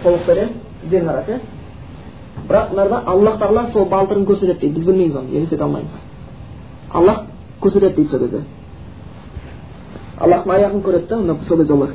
толықтары 0.02 0.48
жең 0.90 1.08
арасы 1.08 1.40
бірақ 2.48 2.70
мынада 2.70 3.02
аллах 3.06 3.38
тағала 3.40 3.66
сол 3.72 3.84
балтырын 3.90 4.26
көрсетеді 4.26 4.60
дейді 4.60 4.74
біз 4.74 4.84
білмейміз 4.86 5.16
оны 5.16 5.30
елестете 5.30 5.62
алмаймыз 5.64 5.96
аллах 6.92 7.24
көрсетеді 7.60 7.94
дейді 7.94 8.10
сол 8.10 8.20
кезде 8.20 8.42
аллахтың 10.18 10.52
аяғын 10.54 10.82
көреді 10.82 11.06
да 11.08 11.36
сол 11.48 11.58
кезде 11.58 11.74
олар 11.74 11.94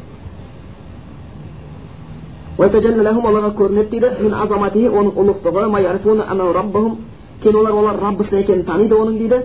оларға 3.29 3.51
көрінеді 3.57 3.89
дейді 3.89 4.09
мин 4.21 4.33
азаматихи 4.33 4.87
оның 4.89 5.13
ұлықтығы 5.23 5.61
кейін 7.43 7.57
олар 7.59 7.73
олар 7.73 7.99
раббысы 7.99 8.39
екенін 8.39 8.65
таниды 8.65 8.95
оның 8.95 9.17
дейді 9.17 9.37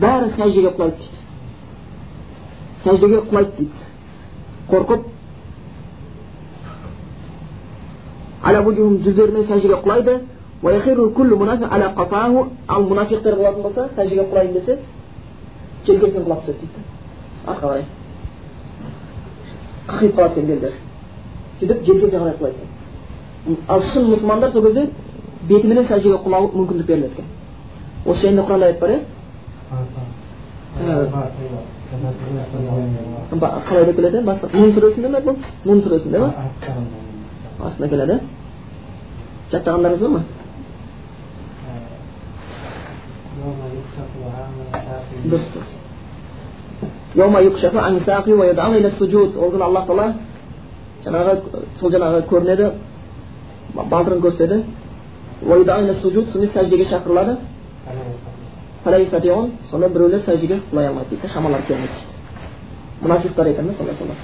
бәрі 0.00 0.30
сәждеге 0.36 0.70
құлайды 0.76 0.96
дейді 1.02 1.18
сәждеге 2.84 3.20
құлайды 3.30 3.52
дейді 3.58 3.78
қорқып 4.70 5.02
жүздерімен 9.04 9.44
сәждеге 9.48 9.76
құлайды 9.84 10.20
ал 12.68 12.82
мұнафиқтар 12.84 13.36
болатын 13.36 13.62
болса 13.62 13.88
сәждеге 13.96 14.28
құлайын 14.32 14.52
десе 14.52 14.78
желкесінен 15.86 16.24
құлап 16.26 16.40
түседі 16.44 16.58
дейді 16.60 16.80
артқа 17.46 17.66
қарай 17.66 17.84
қақиып 19.90 20.14
қалады 20.16 20.32
екен 20.32 20.46
белдері 20.50 20.76
сөйтіп 21.60 21.78
желкесіне 21.86 22.18
қарай 22.18 22.34
құлайды 22.40 22.58
екен 22.60 23.56
ал 23.68 23.80
шын 23.80 24.04
мұсылмандар 24.10 24.52
сол 24.52 24.62
кезде 24.66 24.82
бетіменен 25.48 25.84
сәждеге 25.88 26.18
құлау 26.24 26.50
мүмкіндік 26.54 26.86
беріледі 26.86 27.12
екен 27.12 27.26
осы 28.06 28.20
жайында 28.26 28.42
құранда 28.48 28.66
аят 28.66 28.80
бар 28.80 28.90
иә 28.90 29.00
қалайда 33.68 33.92
келеді 33.94 34.24
басқа 34.26 34.52
нун 34.52 34.72
сүресінде 34.72 35.08
ме 35.08 35.20
бұл 35.24 35.36
нун 35.64 35.82
сүресінде 35.82 36.18
ма 36.18 36.32
астында 37.60 37.88
келеді 37.88 38.20
жаттағандарыңыз 39.52 40.02
бар 40.02 40.10
ма 40.10 40.22
дұрыс 45.24 45.48
дұрыс 45.54 45.79
ол 49.36 49.50
күні 49.50 49.64
аллах 49.64 49.86
тағала 49.86 50.14
жаңағы 51.04 51.32
сол 51.80 51.90
жаңағы 51.90 52.22
көрінеді 52.30 52.70
балтырын 53.74 54.20
көрсетеді 54.22 54.64
сонымен 55.42 56.52
сәждеге 56.54 56.84
шақырылады 56.84 57.36
сонда 59.70 59.88
біреулер 59.88 60.20
сәждеге 60.20 60.60
құлай 60.70 60.86
алмайды 60.86 61.10
дейді 61.10 61.28
шамалары 61.28 61.62
келмейді 61.62 61.92
дейді 61.92 62.14
мұнафиқтар 63.02 63.46
екен 63.50 63.66
да 63.66 63.72
сонда 63.72 63.94
солар 63.94 64.16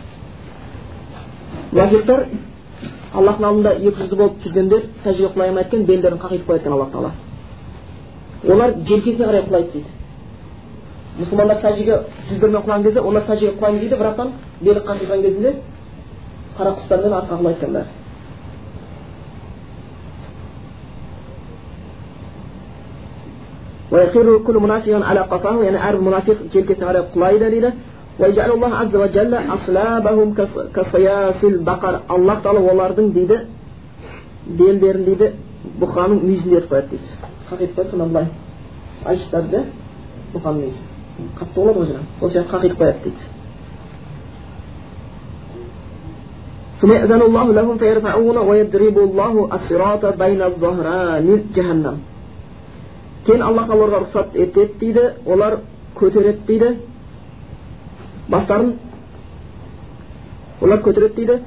мұнафиқтар 1.72 2.26
аллахтың 3.14 3.46
алдында 3.46 3.72
екі 3.74 3.96
жүзді 4.00 4.16
болып 4.16 4.42
жүргендер 4.44 4.82
сәждеге 5.02 5.32
құлай 5.34 5.48
алмайды 5.48 5.68
екен 5.68 5.86
белдерін 5.86 6.18
қақитып 6.18 6.46
қояды 6.46 6.60
екен 6.60 6.72
аллах 6.72 6.90
тағала 6.92 7.12
олар 8.48 8.74
желкесіне 8.84 9.26
қарай 9.26 9.42
құлайды 9.48 9.72
дейді 9.72 9.86
мұсылмандар 11.19 11.57
сәждеге 11.61 11.95
жүздерімен 12.29 12.61
құлаған 12.65 12.83
кезде 12.83 13.01
олар 13.01 13.23
сәждеге 13.27 13.57
құлаймын 13.59 13.79
дейді 13.79 13.95
бірақтан 14.01 14.31
белі 14.61 14.79
қақиған 14.87 15.21
кезінде 15.25 15.55
қара 16.57 16.71
құстармен 16.77 17.13
артқа 17.19 17.35
құлайды 17.41 17.57
екен 17.57 17.73
бәрі 17.75 17.87
яғни 25.65 25.79
әрбір 25.87 26.03
мұнафиқ 26.07 26.37
желкесіне 26.53 26.85
қарай 26.87 27.03
құлайды 27.15 27.45
дейді 27.51 27.69
аллах 32.07 32.39
тағала 32.45 32.61
олардың 32.71 33.05
дейді 33.17 33.37
белдерін 34.45 35.03
дейді 35.05 35.27
бұқаның 35.81 36.17
мүйізіндей 36.23 36.57
етіп 36.61 36.71
қояды 36.71 36.87
дейді 36.89 37.07
қағитып 37.49 37.75
қояды 37.75 37.89
сонда 37.91 38.05
былай 38.05 38.27
айшықтарды 39.05 39.59
бұқаның 40.33 40.57
мүйізі 40.61 40.61
қатты 40.61 40.61
болады 40.61 40.61
ғой 40.61 40.61
жаңағы 40.61 40.61
сол 40.61 40.61
сияқты 40.61 40.61
қағитып 40.61 40.61
қояды 40.61 40.61
дейді 40.61 40.61
ثم 40.61 40.61
يأذن 40.61 40.94
қатты 41.16 41.54
болады 41.60 41.78
ғой 41.80 41.86
жаңағы 41.90 42.18
сол 42.18 42.30
сияқты 42.30 42.50
қақиып 42.52 42.78
қояды 42.80 43.00
дейді 43.04 43.22
кейін 53.26 53.42
алла 53.42 53.62
тағала 53.66 53.84
оларға 53.86 53.98
рұқсат 54.04 54.36
етеді 54.36 54.74
дейді 54.80 55.04
олар 55.26 55.58
көтереді 55.96 56.46
дейді 56.46 56.68
бастарын 58.28 58.74
олар 60.60 60.78
көтереді 60.84 61.14
дейді 61.16 61.38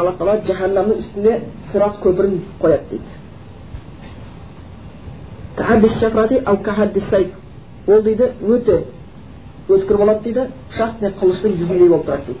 алла 0.00 0.12
тағала 0.18 0.44
жаһаннамның 0.46 0.98
үстіне 0.98 1.40
сират 1.70 1.94
көпірін 2.02 2.34
қояды 2.60 2.90
дейді 2.90 3.25
ол 7.88 8.02
дейді 8.02 8.26
өте 8.42 8.76
өткір 9.68 9.96
болады 9.96 10.22
дейді 10.24 10.42
пышақ 10.70 11.00
не 11.00 11.10
қылыштың 11.20 11.56
жүзіндей 11.56 11.88
болып 11.88 12.06
тұрады 12.06 12.26
дейді. 12.26 12.40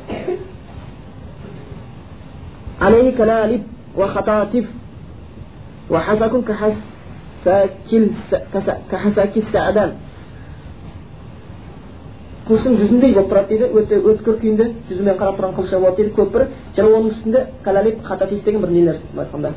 Жүзіндей 12.46 13.14
болып 13.14 13.30
тұрады 13.32 13.48
дейді 13.48 13.70
өте 13.80 14.00
өткір 14.12 14.40
күйінде 14.42 14.66
жүзімен 14.90 15.16
қарап 15.18 15.40
тұрған 15.40 15.56
қылыш 15.56 15.72
болады 15.80 15.96
дейді. 16.02 16.14
Көпір 16.20 16.46
және 16.76 16.88
оның 16.92 17.10
үстінде 17.14 17.46
калалип 17.64 18.04
хататиф 18.04 18.44
деген 18.44 18.60
бір 18.62 18.70
нелер 18.70 19.00
айтқанда. 19.16 19.54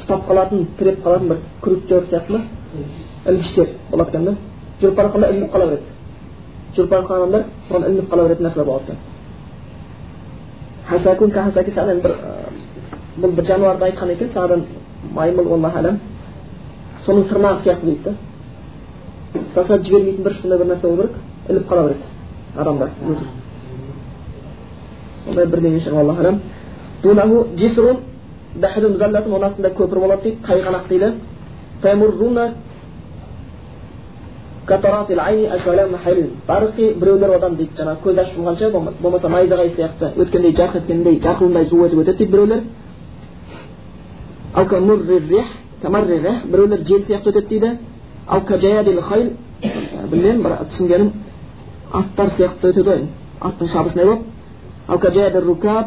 Ұстап 0.00 0.26
қалатын 0.30 0.66
тіреп 0.78 1.04
қалатын 1.04 1.28
бір 1.28 1.38
крюктер 1.62 2.02
сияқты 2.10 2.40
ілгіштер 3.26 3.68
болады 3.90 4.10
екен 4.10 4.24
да 4.24 4.32
жүріп 4.80 4.94
бара 4.96 5.08
жатқанда 5.08 5.30
ілініп 5.32 5.52
қала 5.52 5.66
береді 5.66 5.82
жүріп 6.76 6.90
бара 6.90 7.02
жатқан 7.02 7.16
адамдар 7.16 7.42
соған 7.68 7.82
ілініп 7.90 8.10
қала 8.12 8.22
беретін 8.22 8.44
нәрселер 8.46 8.64
болады 8.64 8.82
екен 8.84 8.96
бір 12.02 12.12
бұл 13.20 13.30
бір 13.36 13.44
жануарды 13.44 13.84
айтқан 13.84 14.10
екен 14.12 14.28
сағадан 14.28 14.62
маймыл 15.14 15.52
аллаху 15.54 15.78
алам 15.78 15.96
соның 17.06 17.24
тырнағы 17.30 17.58
сияқты 17.64 17.84
дейді 17.84 18.02
да 18.04 18.12
ұстаса 19.40 19.78
жібермейтін 19.82 20.24
бір 20.24 20.34
сондай 20.34 20.58
бір 20.58 20.66
нәрсе 20.66 20.86
болу 20.88 20.96
керек 21.02 21.16
іліп 21.48 21.68
қала 21.70 21.82
береді 21.82 22.04
адамдар 22.56 22.90
сондай 25.24 25.46
бірдеңе 25.46 25.80
шығар 25.80 26.00
аллаху 26.00 26.22
заллатун 28.96 29.32
оның 29.32 29.46
астында 29.46 29.70
көпір 29.70 29.98
болады 30.00 30.22
дейді 30.22 30.38
тайғанақ 30.46 30.84
дейді 30.88 31.14
барқи 36.48 36.94
біреулер 37.00 37.30
одан 37.36 37.54
дейді 37.56 37.70
жаңағы 37.78 38.02
көз 38.02 38.18
ашып 38.20 38.36
жұмғанша 38.38 38.70
болмаса 39.02 39.28
найзағай 39.28 39.68
сияқты 39.76 40.06
өткендей 40.22 40.52
жарқ 40.58 40.76
еткендей 40.80 41.20
жарқылындай 41.22 41.64
зу 41.70 41.76
өтіп 41.86 41.98
өтеді 42.02 42.18
дейді 42.18 42.32
біреулер 42.32 42.60
біреулер 46.50 46.80
жел 46.84 47.00
сияқты 47.06 47.28
өтеді 47.30 47.48
дейді 47.48 47.78
білмедім 50.10 50.42
бір 50.42 50.52
түсінгенім 50.70 51.10
аттар 51.92 52.26
сияқты 52.36 52.72
өтеді 52.72 52.88
ғой 52.90 53.00
аттың 53.40 53.68
шабысындай 53.68 54.06
болып 54.06 55.44
рукаб 55.46 55.86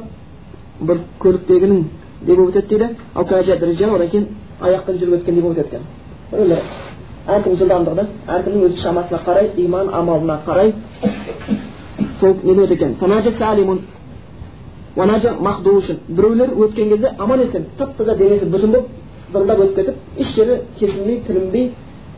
бір 0.79 0.97
көліктегінің 1.19 1.83
де 2.21 2.35
болып 2.35 2.55
өтеді 2.55 2.67
дейді 2.69 2.95
одан 3.95 4.09
кейін 4.09 4.25
аяқпен 4.61 4.95
жүріп 4.99 5.13
өткендей 5.19 5.41
болып 5.41 5.57
өтеді 5.57 5.75
екен 5.75 6.98
әркім 7.27 7.58
жылдамдығы 7.60 7.95
да 7.95 8.05
әркімнің 8.36 8.65
өз 8.65 8.77
шамасына 8.82 9.19
қарай 9.25 9.51
иман 9.58 9.89
амалына 9.93 10.39
қарай 10.45 10.73
сол 12.19 12.34
өтеді 12.43 12.73
екен. 12.73 12.95
Біреулер 16.10 16.49
өткен 16.49 16.89
кезде 16.89 17.13
аман 17.17 17.39
есен 17.39 17.65
тып 17.77 17.97
таза 17.97 18.15
денесі 18.15 18.45
бүтін 18.45 18.71
болып 18.71 18.88
зырылдап 19.32 19.60
өсіп 19.60 19.75
кетіп 19.75 19.95
еш 20.17 20.36
жері 20.36 20.62
кесілмей 20.79 21.21
тілінбей 21.27 21.71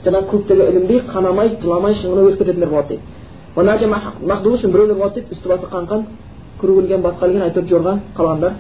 жаңағы 0.06 0.30
көктегі 0.32 0.70
ілінбей 0.72 1.02
қанамай 1.14 1.58
жыламай 1.62 1.94
шыңғырып 1.94 2.30
өсіп 2.32 2.40
кететіндер 2.40 2.70
болады 2.70 2.88
дейді 2.88 4.72
біреулер 4.72 4.96
болады 4.96 5.16
дейді 5.16 5.36
үсті 5.36 5.50
басы 5.50 5.66
қанқан 5.72 6.06
күргілген 6.62 7.02
басқа 7.02 7.28
ілген 7.28 7.44
әйтеуір 7.50 7.68
жорға 7.70 7.94
қалғандар. 8.18 8.54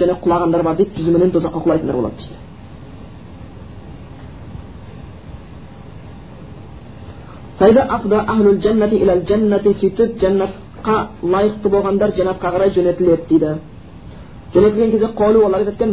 Және 0.00 0.14
құлағандар 0.24 0.62
бар 0.66 0.76
дейді 0.76 0.90
жүзіменен 0.98 1.30
тозаққа 1.30 1.62
құлайтындар 1.62 1.96
болады 2.00 2.16
дейді. 2.18 2.45
Сөйтіп 9.80 10.10
жәннатқа 10.22 10.96
лайықты 11.22 11.68
болғандар 11.68 12.10
жәннатқа 12.18 12.52
қарай 12.54 12.70
жөнелтіледі 12.76 13.22
дейді 13.28 13.50
жөнелтілген 14.54 14.90
кезде 14.90 15.08
қолу 15.20 15.44
олар 15.46 15.60
екен 15.60 15.92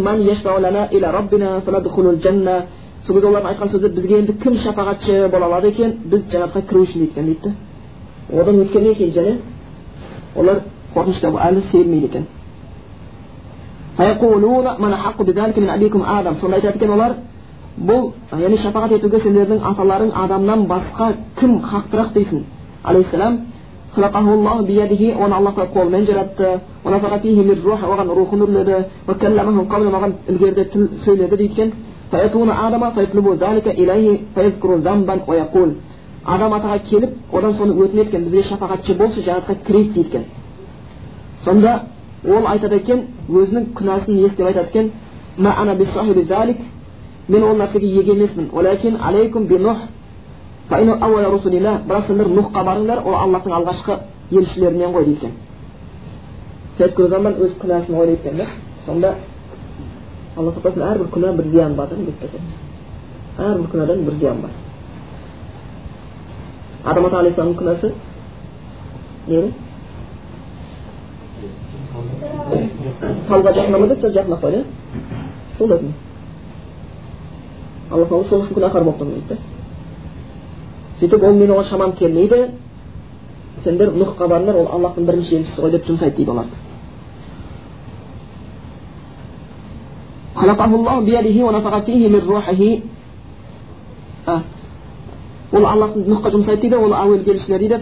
сол 3.03 3.15
кезде 3.15 3.27
олардың 3.27 3.49
айтқан 3.51 3.67
сөзі 3.67 3.89
бізге 3.91 4.17
енді 4.21 4.33
кім 4.39 4.53
шапағатшы 4.63 5.27
бола 5.31 5.45
алады 5.49 5.67
екен 5.73 5.93
біз 6.05 6.21
жәннатқа 6.31 6.61
кіру 6.69 6.83
үшін 6.85 7.03
екен 7.03 7.25
дейді 7.25 7.51
одан 8.31 8.61
өткеннен 8.63 8.95
кейін 8.95 9.11
және 9.17 9.33
олар 10.39 10.61
қорқынышта 10.95 11.27
әлі 11.47 11.61
сейілмейді 11.71 12.07
екен 12.07 12.25
сонда 16.35 16.55
айтады 16.55 16.77
екен 16.77 16.91
олар 16.91 17.15
бұл 17.87 18.11
яғни 18.31 18.57
шапағат 18.63 18.91
етуге 18.97 19.19
сендердің 19.19 19.59
аталарың 19.71 20.11
адамнан 20.23 20.65
басқа 20.67 21.13
кім 21.39 21.59
хақтырақ 21.61 22.13
дейсің? 22.15 22.43
Алейхисалам 22.83 23.39
оны 23.95 25.35
аллах 25.35 25.55
тағала 25.55 25.73
қолымен 25.73 26.05
жаратты. 26.05 26.59
Оған 26.83 28.07
рухын 28.15 28.41
үрледі. 28.41 28.85
Оған 29.07 30.13
ілгеріде 30.27 30.65
тіл 30.65 30.87
сөйледі 31.03 31.37
дейді 31.37 31.53
екен 31.53 31.73
адам 36.25 36.53
атаға 36.55 36.77
келіп 36.87 37.33
одан 37.35 37.53
соны 37.57 37.73
өтінеді 37.83 38.07
екен 38.07 38.23
бізге 38.23 38.43
шапағатшы 38.47 38.93
болшы 38.95 39.23
жәннатқа 39.25 39.55
кірейік 39.67 39.93
дейді 39.93 40.07
екен 40.07 40.23
сонда 41.43 41.73
ол 42.23 42.47
айтады 42.47 42.75
екен 42.79 43.01
өзінің 43.27 43.65
күнәсін 43.75 44.21
естіп 44.23 44.45
айтады 44.47 44.67
екен? 44.69 44.91
Мен 47.27 47.43
ол 47.43 47.55
нәрсеге 47.57 47.87
еге 47.87 48.11
емеспін 48.11 48.49
бірақ 51.87 52.07
сендер 52.07 52.27
нухқа 52.27 52.63
барыңдар 52.63 53.03
ол 53.05 53.15
аллахтың 53.15 53.53
алғашқы 53.59 53.99
елшілерінен 54.31 54.93
ғой 54.93 55.05
дейді 55.05 55.27
екен 55.27 55.31
өз 57.45 57.55
күнәсін 57.61 57.95
ойлайды 57.95 58.19
екен 58.21 58.37
да 58.37 58.45
сонда 58.85 59.15
алла 60.35 60.51
сақтасын 60.51 60.83
әрбір 60.91 61.07
күнә 61.13 61.33
бір 61.37 61.45
зиян 61.45 61.75
бар 61.75 61.87
да 61.89 61.95
әрбір 63.37 63.67
күнәдан 63.71 64.05
бір 64.05 64.13
зиян 64.13 64.41
бар 64.41 64.51
адам 66.83 67.05
ата 67.05 67.17
алейхисаламның 67.19 67.57
күнәсі 67.59 67.93
не 69.27 69.51
талға 73.27 73.53
жақындамады 73.59 73.95
сол 74.01 74.11
жақындап 74.17 74.41
қойды 74.43 74.63
сол 75.57 75.67
дедім 77.93 78.01
алла 78.01 78.05
тағала 78.05 78.23
сол 78.23 78.41
үшін 78.41 78.53
күнәһар 78.55 78.83
болып 78.83 78.99
тұрмын 78.99 79.13
дейді 79.13 79.27
да 79.29 79.37
сөйтіп 80.99 81.23
ол 81.23 81.33
мен 81.33 81.51
оған 81.51 81.63
шамам 81.63 81.91
келмейді 81.93 82.49
сендер 83.63 83.89
нұхқа 83.93 84.27
барыңдар 84.27 84.55
ол 84.55 84.67
аллахтың 84.67 85.05
бірінші 85.05 85.35
елшісі 85.37 85.61
ғой 85.61 85.71
деп 85.71 85.85
жұмсайды 85.87 86.15
дейді 86.17 86.31
оларды 86.31 86.55
ол 95.53 95.65
аллахтың 95.65 96.01
нұхқа 96.09 96.31
жұмсайды 96.31 96.61
дейді 96.61 96.75
ол 96.75 96.93
әуелгі 96.93 97.31
елшілер 97.31 97.59
дейді 97.59 97.77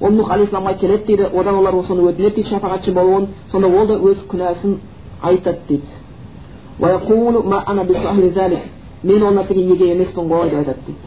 ол 0.00 0.10
нұх 0.12 0.30
алейхисаламға 0.32 0.74
келеді 0.80 1.04
дейді. 1.06 1.24
Одан 1.32 1.54
олар 1.54 1.74
осыны 1.74 2.02
өтінеді 2.10 2.34
дейді 2.34 2.50
шапағатшы 2.50 2.92
болуын. 2.92 3.28
Сонда 3.50 3.68
ол 3.68 3.86
да 3.86 3.94
өз 3.96 4.18
күнәсін 4.28 4.78
айтады 5.22 5.58
дейді. 5.68 5.86
Мен 9.02 9.22
ол 9.22 9.34
нәрсеге 9.34 9.60
еге 9.60 9.92
емеспін 9.92 10.28
ғой 10.28 10.50
деп 10.50 10.58
айтады 10.58 10.78
дейді. 10.86 10.98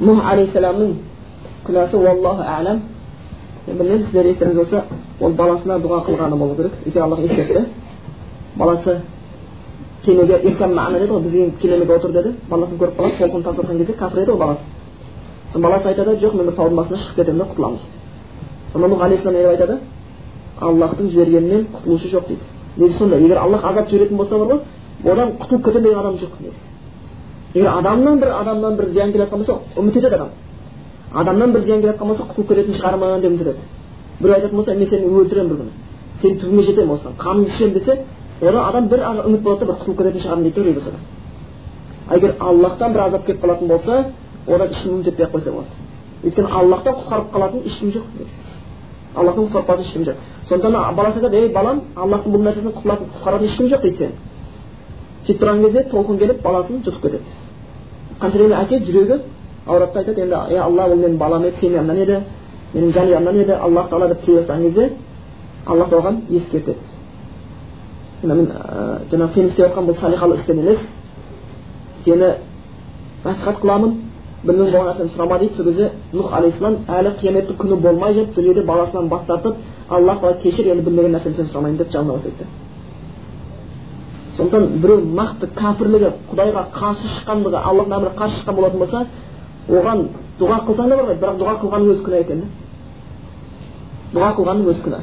Нұх 0.00 0.24
алейхисаламның 0.32 0.94
күнәсі 1.66 1.96
уаллаху 1.98 2.42
әлем 2.42 2.80
мен 3.66 3.78
білмеймін 3.78 4.04
сіздер 4.04 4.26
естеріңізде 4.30 4.62
болса 4.62 4.84
ол 5.20 5.32
баласына 5.32 5.78
дұға 5.82 6.04
қылғаны 6.06 6.36
болу 6.38 6.56
керек. 6.56 6.72
Өйткені 6.86 7.04
аллах 7.04 7.20
ескертті 7.20 7.66
баласы 8.56 9.00
кемеге 10.02 10.38
деді 10.38 10.64
ғой 10.64 11.20
бізге 11.22 11.50
кемеге 11.60 11.94
отыр 11.96 12.12
деді. 12.12 12.34
Баласын 12.50 12.78
көріп 12.78 12.96
қалады 12.96 13.18
толқын 13.18 13.42
тасып 13.42 13.64
жатқан 13.64 13.78
кезде 13.78 13.92
кәпір 13.92 14.22
еді 14.22 14.32
ғой 14.32 14.38
баласы. 14.38 14.64
Сонда 15.52 15.68
баласы 15.68 15.88
айтады 15.88 16.16
жоқ 16.16 16.34
мен 16.34 16.46
бір 16.46 16.54
таудың 16.54 16.76
басына 16.76 16.98
шығып 16.98 17.16
кетемін 17.16 17.38
да 17.38 17.44
құтыламын 17.52 17.78
дейді 17.78 18.72
сонда 18.72 18.88
нұх 18.88 19.02
алейхисалам 19.04 19.34
не 19.34 19.42
деп 19.42 19.50
айтады 19.50 19.78
аллахтың 20.60 21.08
жібергенінен 21.10 21.66
құтылушы 21.74 22.08
жоқ 22.12 22.28
дейді 22.28 22.44
неге 22.76 22.92
сонда 22.92 23.16
егер 23.16 23.38
аллах 23.38 23.64
азап 23.64 23.88
жіберетін 23.88 24.16
болса 24.16 24.38
бар 24.38 24.46
ғой 24.48 25.12
одан 25.12 25.32
құтылып 25.40 25.64
кетемін 25.64 25.84
деген 25.84 25.98
адам 25.98 26.14
жоқ 26.16 26.30
негізі 26.40 26.66
егер 27.54 27.70
адамнан 27.78 28.18
бір 28.20 28.28
адамнан 28.40 28.76
бір 28.76 28.86
зиян 28.90 29.12
келе 29.12 29.24
жатқан 29.24 29.38
болса 29.38 29.58
үміт 29.76 29.96
етеді 29.96 30.14
адам 30.14 30.28
адамнан 31.14 31.52
бір 31.52 31.60
зиян 31.60 31.80
келе 31.80 31.92
жатқан 31.92 32.08
болса 32.08 32.22
құтылып 32.22 32.48
кететін 32.48 32.74
шығармын 32.74 33.20
деп 33.20 33.30
үміт 33.30 33.40
етеді 33.40 33.62
біреу 34.20 34.34
айтатын 34.34 34.56
болса 34.56 34.74
мен 34.74 34.86
сені 34.86 35.06
өлтіремін 35.06 35.48
бір 35.48 35.56
күні 35.56 35.72
сенің 36.22 36.40
түбіңе 36.42 36.62
жетемін 36.62 36.92
осыдан 36.92 37.14
қаныңды 37.18 37.48
ішемін 37.48 37.74
десе 37.74 37.98
одан 38.40 38.64
адам 38.64 38.88
бір 38.88 39.04
үміт 39.24 39.42
болады 39.42 39.60
да 39.60 39.66
бір 39.66 39.78
құтылып 39.80 39.98
кететін 39.98 40.20
шығармын 40.24 40.42
дейді 40.42 40.60
үрей 40.60 40.74
болса 40.74 40.90
да 40.90 42.16
егер 42.16 42.34
аллахтан 42.40 42.92
бір 42.92 43.00
азап 43.06 43.26
келіп 43.26 43.44
қалатын 43.44 43.68
болса 43.68 44.04
одан 44.48 44.68
үміт 44.68 45.08
етпей 45.08 45.26
ақ 45.26 45.32
қойса 45.32 45.52
болады. 45.52 45.74
Өйткені 46.24 46.48
аллахтан 46.48 46.94
құтқарып 46.94 47.32
қалатын 47.32 47.66
ешкім 47.66 47.90
жоқ 47.90 48.04
аллахтан 49.14 49.44
құтқарып 49.44 49.66
қалатын 49.66 49.84
ешкім 49.84 50.02
жоқ. 50.04 50.16
Сондықтан 50.44 50.94
баласы 50.94 51.18
айтады 51.18 51.36
ей 51.36 51.48
балам 51.52 51.82
аллахтың 51.96 52.32
бұл 52.32 52.42
нәрсесінен 52.46 52.74
құтылатын 52.74 53.06
құтқаратын 53.14 53.44
ешкім 53.44 53.68
жоқ 53.68 53.82
дейді 53.82 53.96
сені 53.96 54.12
сөйтіп 55.22 55.42
тұрған 55.42 55.62
кезде 55.64 55.82
толқын 55.92 56.18
келіп 56.18 56.42
баласын 56.42 56.82
жұтып 56.84 57.02
кетеді. 57.02 57.24
Қанша 58.20 58.38
дегенмен 58.38 58.58
әке 58.58 58.78
жүрегі 58.86 59.18
ауырады 59.66 59.92
да 59.92 60.00
айтады 60.00 60.20
енді 60.22 60.54
е 60.54 60.58
алла 60.62 60.86
ол 60.86 60.96
менің 60.96 61.16
балам 61.18 61.44
еді 61.44 61.56
семьямнан 61.60 61.96
еді 61.96 62.20
менің 62.74 62.92
жанұямнан 62.94 63.40
еді 63.42 63.52
аллах 63.52 63.88
тағала 63.90 64.08
деп 64.08 64.22
тілей 64.22 64.38
бастаған 64.40 64.62
кезде 64.62 64.92
аллах 65.66 65.92
оған 65.92 66.20
ескертеді. 66.30 66.78
Мен 68.22 68.48
жаңағы 69.10 69.34
сен 69.34 69.46
істеп 69.46 69.66
жатқан 69.66 69.86
бұл 69.86 69.98
салиқалы 69.98 70.34
істен 70.34 70.58
емес. 70.58 70.78
Сені 72.04 72.34
насихат 73.24 73.60
қыламын. 73.60 73.94
Білмең 74.44 74.70
болған 74.70 74.86
нәрсені 74.92 75.10
сұрама 75.10 75.38
дейді 75.40 75.54
сол 75.54 75.66
кезде 75.66 75.90
нұх 76.12 76.32
алейхисалам 76.38 76.76
әлі 76.86 77.10
қияметтің 77.20 77.56
күні 77.58 77.76
болмай 77.82 78.14
жатып 78.14 78.34
дүниеде 78.36 78.62
баласынан 78.62 79.08
бас 79.08 79.24
тартып 79.26 79.56
аллах 79.88 80.20
тағала 80.20 80.38
кешір 80.42 80.70
енді 80.72 80.84
білмеген 80.86 81.16
нәрсені 81.16 81.34
сен 81.34 81.48
сұрамаймын 81.50 81.78
деп 81.78 81.90
жалына 81.90 82.12
бастайды 82.12 82.46
сондықтан 84.36 84.78
біреу 84.78 85.00
нақты 85.18 85.48
кәпірлігі 85.58 86.12
құдайға 86.30 86.62
қарсы 86.70 87.10
шыққандығы 87.16 87.58
аллахтың 87.58 87.94
әміріне 87.98 88.18
қарсы 88.20 88.38
шыққан 88.38 88.54
болатын 88.54 88.78
болса 88.78 89.06
оған 89.68 90.04
дұға 90.38 90.58
қылсаң 90.68 90.88
да 90.88 90.96
бармайды 90.96 91.20
бірақ 91.24 91.40
дұға 91.42 91.54
қылғаның 91.62 91.90
өзі 91.92 92.04
күнә 92.06 92.20
екен 92.22 92.44
да 92.44 92.46
дұға 94.14 94.30
қылғаның 94.38 94.70
өзі 94.70 94.84
күнә 94.86 95.00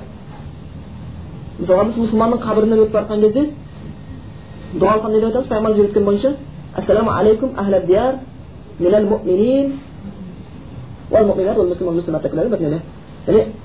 мысалға 1.60 1.84
біз 1.90 2.00
мұсылманның 2.06 2.40
қабірінен 2.46 2.84
өтіп 2.86 2.94
бара 2.96 3.06
жатқан 3.06 3.20
кезде 3.26 3.44
дұға 4.80 4.96
қылған 4.96 5.12
не 5.12 5.20
деп 5.20 5.28
айтамыз 5.28 5.48
пайғамбарымыз 5.52 5.80
үйреткен 5.84 6.06
бойынша 6.06 6.32
ассаламу 6.76 7.12
алейкум 7.12 7.50
диар 8.80 9.02
минал 9.02 9.06
муминин 9.10 9.80
уал 11.12 11.26
муминат 11.26 11.58
уал 11.58 11.68
муслиман 11.68 11.96
муслимат 11.96 12.22
деп 12.22 12.34
яғни 12.34 12.82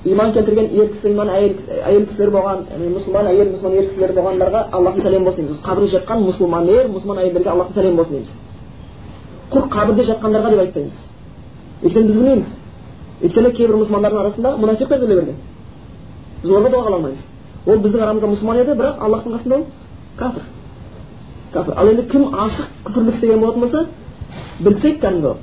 иман 0.03 0.31
келтірген 0.31 0.69
ер 0.73 0.87
кісі 0.89 1.11
иман 1.11 1.29
әйел, 1.29 2.05
кісілер 2.07 2.31
болған 2.33 2.63
мұсылман 2.95 3.27
әйел 3.29 3.51
мұсылман 3.53 3.75
ер 3.77 3.89
кісілер 3.89 4.13
болғандарға 4.15 4.63
аллахтың 4.71 5.03
сәлемі 5.05 5.25
болсын 5.25 5.45
дейміз 5.45 5.61
қабірде 5.61 5.91
жатқан 5.91 6.23
мұсылман 6.25 6.69
ер 6.69 6.87
мұсылман 6.89 7.21
әйелдерге 7.21 7.49
аллахтың 7.49 7.75
сәлемі 7.75 7.95
болсын 7.95 8.13
дейміз 8.15 8.31
құр 9.51 9.67
қабірде 9.75 10.07
жатқандарға 10.09 10.49
деп 10.49 10.59
айтпаймыз 10.65 10.95
өйткені 11.83 12.07
біз 12.07 12.17
білмейміз 12.17 12.49
өйткені 13.21 13.51
кейбір 13.53 13.77
мұсылмандардың 13.83 14.19
арасында 14.23 14.55
мұнафиқтар 14.57 15.01
жүре 15.03 15.15
берген 15.19 15.37
біз 16.41 16.51
оларға 16.51 16.73
дұға 16.73 16.85
қыла 16.87 16.97
алмаймыз 16.97 17.27
ол 17.67 17.81
біздің 17.85 18.01
арамызда 18.01 18.31
мұсылман 18.31 18.61
еді 18.63 18.77
бірақ 18.81 19.03
аллахтың 19.05 19.35
қасында 19.35 19.55
ол 19.59 19.65
кәпір 20.17 20.43
кәпір 21.53 21.77
ал 21.77 21.91
енді 21.91 22.07
кім 22.09 22.23
ашық 22.33 22.71
күпірлік 22.87 23.13
істеген 23.13 23.39
болатын 23.39 23.61
болса 23.61 23.85
білсек 24.65 25.01
кәдімгі 25.01 25.33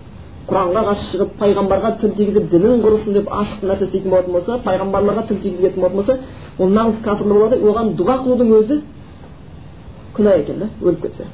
құранға 0.48 0.82
қарсы 0.86 1.06
шығып 1.12 1.32
пайғамбарға 1.42 1.90
тіл 2.00 2.12
тигізіп 2.16 2.46
дінін 2.52 2.80
құрысын 2.84 3.16
деп 3.18 3.26
ашық 3.36 3.66
нәрсе 3.68 3.84
істейтін 3.88 4.14
болатын 4.14 4.36
болса 4.36 4.56
пайғамбарларға 4.64 5.24
тіл 5.28 5.40
тигізетін 5.44 5.82
болатын 5.82 5.98
болса 6.00 6.16
ол 6.58 6.72
нағыз 6.72 7.02
кәпірлік 7.04 7.34
болады 7.36 7.58
оған 7.68 7.90
дұға 7.98 8.16
қылудың 8.24 8.54
өзі 8.58 8.78
күнә 10.16 10.38
екен 10.40 10.64
да 10.64 10.70
өліп 10.80 11.02
кетсе. 11.02 11.28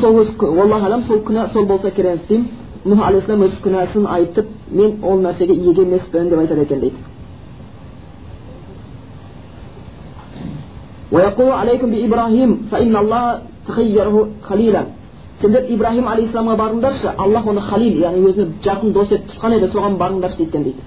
Сол 0.00 0.20
өз 0.22 0.34
сол 1.06 1.18
күнә 1.22 1.48
сол 1.52 1.66
болса 1.66 1.90
керек 1.90 2.26
деймін 2.28 2.48
нұх 2.86 3.02
алейхисалам 3.06 3.42
өз 3.46 3.58
күнәсін 3.62 4.06
айтып 4.08 4.55
мен 4.71 4.99
ол 5.03 5.21
нәрсеге 5.21 5.53
иеге 5.53 5.81
емеспін 5.81 6.29
деп 6.29 6.39
айтады 6.39 6.61
екен 6.61 6.79
дейді 6.79 6.97
ويقول 11.11 11.51
عليكم 11.51 11.87
بإبراهيم 11.91 12.51
فإن 12.71 12.95
الله 12.95 13.41
تخيره 13.67 14.15
خليلا 14.49 14.83
сендер 15.41 15.63
ибраһим 15.73 16.05
алейхисаламға 16.05 16.55
барыңдаршы 16.61 17.09
аллах 17.17 17.47
оны 17.47 17.61
халил 17.65 17.95
яғни 17.97 18.21
өзіне 18.29 18.45
жақын 18.61 18.91
дос 18.93 19.11
етіп 19.11 19.31
тұтқан 19.31 19.55
еді 19.57 19.67
соған 19.73 19.97
барыңдаршы 19.97 20.43
екен 20.45 20.63
дейді 20.63 20.81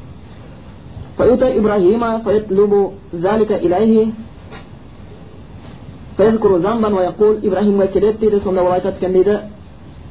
ибраһимға 7.49 7.87
келеді 7.93 8.19
дейді 8.21 8.41
сонда 8.41 8.63
ол 8.63 8.73
айтады 8.73 8.97
екен 8.97 9.13
дейді 9.13 9.41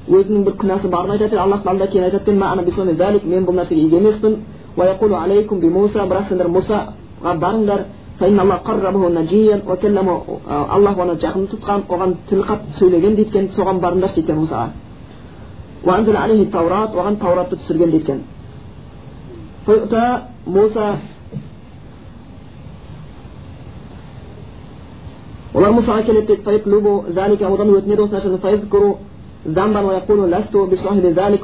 өзінің 0.09 0.45
бір 0.47 0.55
күнәсі 0.63 0.89
барын 0.93 1.11
айтады 1.17 1.37
аллахтың 1.39 1.71
алдында 1.73 1.87
кейін 1.93 2.05
айтады 2.09 2.33
екен 2.33 3.31
мен 3.31 3.43
бұл 3.47 3.55
нәрсеге 3.61 3.81
ие 3.81 3.97
емеспін 3.99 4.33
бірақ 4.79 6.25
сендер 6.29 6.49
мұсаға 6.49 7.33
барыңдар 7.45 7.81
аллах 10.75 10.99
оны 10.99 11.15
жақын 11.23 11.45
тұтқан 11.53 11.81
оған 11.89 12.15
тіл 12.29 12.41
қатып 12.43 12.71
сөйлеген 12.79 13.15
дейді 13.15 13.31
екен 13.31 13.45
соған 13.55 13.79
барыңдаршы 13.85 14.15
дейді 14.17 14.33
екен 14.33 14.41
мұсаға 14.43 14.69
оған 16.99 17.15
тауратты 17.23 17.57
түсірген 17.61 17.91
дейді 17.91 18.05
екен 18.07 18.21
мұса 20.49 20.85
олар 25.55 25.71
мұсаға 25.79 26.03
келеді 26.07 26.27
дейді 26.27 27.45
одан 27.47 27.69
өтінеді 27.77 28.03
осы 28.03 28.15
нәрсені 28.17 28.39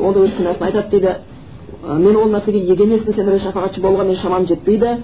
ол 0.01 0.13
да 0.13 0.21
өз 0.21 0.33
күнәсін 0.39 0.65
айтады 0.67 0.89
дейді 0.91 1.13
мен 1.85 2.17
ол 2.17 2.29
нәрсеге 2.31 2.59
ие 2.59 2.75
емеспін 2.75 3.15
сендерге 3.15 3.41
шапағатшы 3.45 3.81
болуға 3.81 4.05
мен 4.05 4.17
шамам 4.17 4.47
жетпейді 4.47 4.99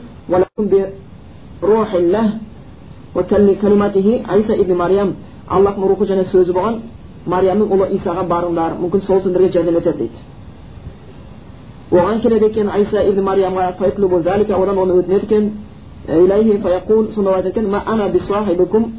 айса 4.29 4.55
ибн 4.55 4.77
мариям 4.77 5.15
аллахтың 5.49 5.89
рухы 5.89 6.05
және 6.07 6.25
сөзі 6.33 6.53
болған 6.53 6.81
мариямның 7.27 7.69
ұлы 7.75 7.91
исаға 7.97 8.27
барыңдар 8.29 8.71
мүмкін 8.81 9.01
сол 9.07 9.21
сендерге 9.23 9.51
жәрдем 9.53 9.77
етеді 9.77 9.99
дейді 9.99 10.15
оған 11.91 12.21
келеді 12.23 12.47
екен 12.47 12.69
айса 12.69 13.03
ибн 13.03 13.25
мариямға 13.25 13.73
одан 14.63 14.79
оны 14.79 14.93
өтінеді 15.03 15.25
екен 15.25 15.53
сонда 17.15 17.35
айтады 17.35 17.49
екен 17.51 18.93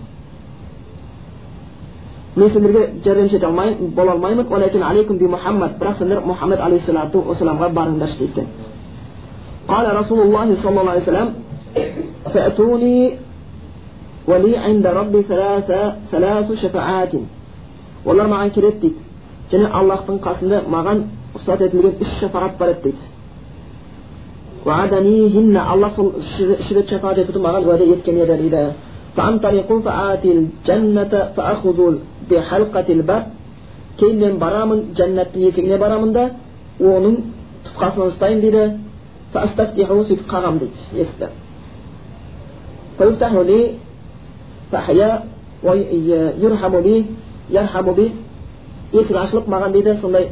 мен 2.36 2.50
сендерге 2.50 2.82
жәрдемші 3.04 3.36
ете 3.36 3.46
алмаймын 3.46 3.90
бола 3.96 4.12
алмаймын 4.12 4.46
бірақ 4.46 5.92
сендер 5.98 6.18
мұхаммед 6.20 6.60
алейхисалату 6.60 7.18
вассаламға 7.28 7.72
барыңдаршы 7.78 8.18
дейді 8.18 8.46
قال 9.68 9.86
رسول 10.00 10.20
الله 10.20 10.54
صلى 10.54 10.80
الله 10.80 10.90
عليه 10.90 11.06
وسلم 11.10 11.28
فأتوني 12.32 13.18
ولي 14.28 14.56
عند 14.56 14.86
ربي 14.86 15.22
ثلاثة 15.22 15.80
ثلاث 16.10 16.52
شفاعات 16.62 17.12
олар 18.06 18.26
маған 18.30 18.50
келеді 18.54 18.78
дейді 18.82 19.00
және 19.50 19.66
аллахтың 19.78 20.16
қасында 20.26 20.56
маған 20.70 20.98
рұқсат 21.34 21.60
етілген 21.66 21.94
үш 22.04 22.10
шафағат 22.20 22.54
бар 22.60 22.68
еді 22.74 22.92
дейді 24.66 25.58
аллах 25.58 25.92
сол 25.92 26.08
үш 26.20 26.70
рет 26.76 26.86
шафағат 26.92 27.18
етуді 27.24 27.40
маған 27.46 27.62
уәде 27.66 27.84
еткен 27.94 28.16
في 32.31 32.39
حلقة 32.39 32.87
الباب 32.95 33.23
كين 33.99 34.15
من 34.23 34.39
برامن 34.39 34.79
جنة 34.95 35.31
يتجنى 35.35 35.75
برامن 35.83 36.11
دا 36.15 36.23
ونن 36.79 37.15
تتخاصن 37.65 38.07
استاين 38.07 38.39
دي 38.39 38.49
دا 38.55 38.63
فأستفتحه 39.35 40.01
سيد 40.07 40.19
قرام 40.31 40.55
ديت 40.63 40.77
يستا 40.95 41.27
فيفتح 42.97 43.31
لي 43.49 43.59
فحيا 44.71 45.09
ويرحم 45.67 46.73
بي 46.85 46.95
يرحم 47.51 47.87
بي 47.97 48.05
يسر 48.95 49.15
عشلق 49.23 49.45
مغان 49.51 49.71
دي 49.75 49.81
دا 49.83 49.93
سنلي 49.99 50.31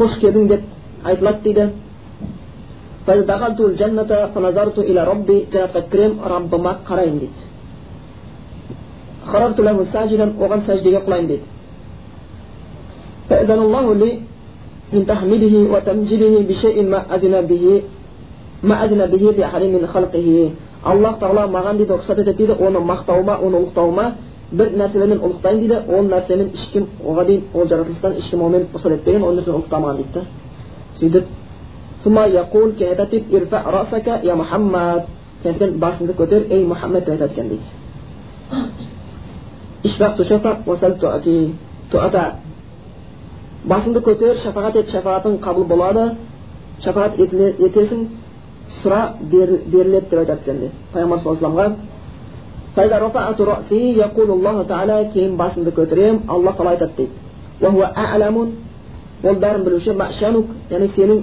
خوش 0.00 0.12
كدن 0.24 0.46
دي 0.48 0.56
عيطلت 1.04 1.38
دي 1.44 1.52
دا. 1.52 1.66
فإذا 3.04 3.24
دخلت 3.32 3.60
الجنة 3.60 4.10
فنظرت 4.32 4.78
إلى 4.78 5.00
ربي 5.04 5.36
جاءت 5.52 5.76
كريم 5.92 6.12
رب 6.24 6.52
ما 6.64 6.72
قرأين 6.88 7.18
ديت 7.20 7.38
оған 10.43 10.59
сәждеге 10.67 10.99
құлаймын 11.05 11.27
дейді 11.27 11.45
فأذن 13.29 13.59
الله 13.65 13.85
لي 14.01 14.11
من 14.93 15.05
تحميده 15.05 15.55
وتمجيده 15.73 16.33
بشيء 16.49 16.77
ما 16.91 16.99
أذن 17.15 17.35
به 17.45 17.65
аллах 20.83 21.19
тағала 21.19 21.47
маған 21.51 21.77
дейді 21.79 21.93
рұқсат 21.97 22.21
етеді 22.21 22.37
дейді 22.37 22.55
оны 22.63 22.79
мақтауыма 22.79 23.35
оны 23.43 23.57
ұлықтауыма 23.59 24.05
бір 24.51 24.69
нәрселермен 24.79 25.19
ұлықтаймын 25.19 25.59
дейді 25.59 25.77
ол 25.91 26.05
нәрсемен 26.07 26.53
ешкім 26.53 26.85
оған 27.03 27.25
дейін 27.27 27.43
ол 27.53 27.67
жаратылыстан 27.67 28.13
ешкім 28.17 28.41
онымен 28.41 28.67
рұқсат 28.73 28.93
етпеген 28.95 29.23
ол 29.23 29.35
нәрсені 29.35 29.55
ұлықтамаған 29.57 29.95
дейді 29.99 30.13
да 30.13 30.21
сөйтіп 30.99 31.25
кейін 32.77 32.89
айтады 32.89 33.09
дейді 33.11 33.35
ирфа 33.37 33.63
расака 33.67 34.19
я 34.23 34.35
мұхаммад 34.39 35.03
кейін 35.43 35.79
басыңды 35.83 36.15
көтер 36.15 36.47
ей 36.47 36.65
мұхаммед 36.65 37.05
деп 37.05 37.09
айтады 37.09 37.33
екен 37.33 37.49
дейді 37.49 37.63
басыңды 43.64 44.00
көтер 44.04 44.36
шапағат 44.42 44.76
ет 44.76 44.90
шапағатың 44.92 45.38
қабыл 45.44 45.64
болады 45.68 46.02
шапағат 46.84 47.16
етесің 47.18 48.00
сұра 48.82 49.00
беріледі 49.20 50.06
деп 50.10 50.18
айтады 50.20 50.40
екен 50.42 50.56
пайғамбар 50.92 51.18
саллаллаху 51.22 51.58
алейhi 54.74 55.10
кейін 55.14 55.32
басымды 55.36 55.70
көтеремін 55.78 56.18
аллах 56.28 56.54
тағала 56.58 56.70
айтады 56.76 56.94
дейді 56.98 57.14
ол 59.24 59.36
бәрін 59.40 59.62
білуші 59.64 59.90
яғни 60.70 60.88
сенің 60.96 61.18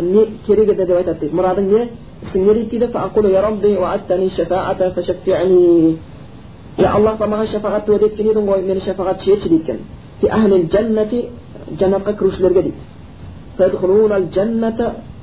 не 0.00 0.22
керек 0.46 0.68
еді 0.68 0.84
деп 0.84 0.96
айтады 0.96 1.18
дейді 1.20 1.36
мұрадың 1.36 1.64
не 1.72 1.80
сеңер 2.32 2.56
дейді 2.68 2.86
фаақулу 6.76 6.84
я 6.84 6.92
рабби 6.92 7.06
уаттани 7.06 7.16
шафаата 7.16 7.16
фашаффи'ни 7.16 7.16
я 7.16 7.16
аллах 7.16 7.16
саған 7.18 7.30
маған 7.30 7.46
шафағатты 7.46 7.90
уәде 7.92 8.06
еткен 8.06 8.26
едің 8.26 8.44
ғой 8.46 8.62
мені 8.62 8.80
шафағат 8.80 9.18
етші 9.26 9.48
дейді 9.48 9.62
екен 9.62 9.78
фи 10.20 10.26
ахлил 10.28 10.68
жаннати 10.70 11.28
жәннатқа 11.70 12.12
кірушілерге 12.18 12.62
дейді 12.62 12.80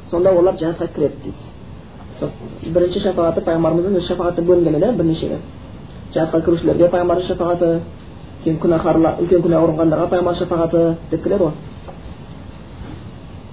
сонда 0.09 0.29
олар 0.31 0.55
жәннатқа 0.55 0.87
кіреді 0.95 1.15
дейді 1.23 2.71
бірінші 2.73 2.99
шафағаты 2.99 3.41
пайғамбарымыздың 3.41 3.95
өзі 3.97 4.07
шафағаты 4.07 4.41
бөлінген 4.41 4.75
еді 4.75 4.97
бірнешеге 4.97 5.37
жәннатқа 6.13 6.41
кірушілерге 6.45 6.87
пайғамбардың 6.89 7.23
шафағаты 7.27 7.79
кейін 8.43 8.57
күнәһарлар 8.59 9.13
үлкен 9.21 9.41
күнә 9.45 9.57
ұрынғандарға 9.63 10.07
пайғамбар 10.09 10.35
шафағаты 10.35 10.79
деп 11.11 11.23
келеді 11.23 11.43
ғой 11.43 11.51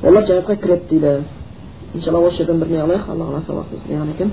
олар 0.08 0.22
жәннатқа 0.24 0.54
кіреді 0.56 0.84
дейді 0.90 1.24
иншалла 1.94 2.20
осы 2.26 2.36
жерден 2.36 2.58
бір 2.60 2.68
не 2.68 2.78
алайық 2.82 3.04
алла 3.08 3.24
қаласа 3.24 3.52
уақытымыз 3.52 3.82
келген 3.86 4.10
екен 4.10 4.30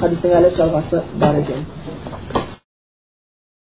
хадистің 0.00 0.34
әлі 0.40 0.50
жалғасы 0.58 1.04
бар 1.24 1.40
екен 1.44 1.66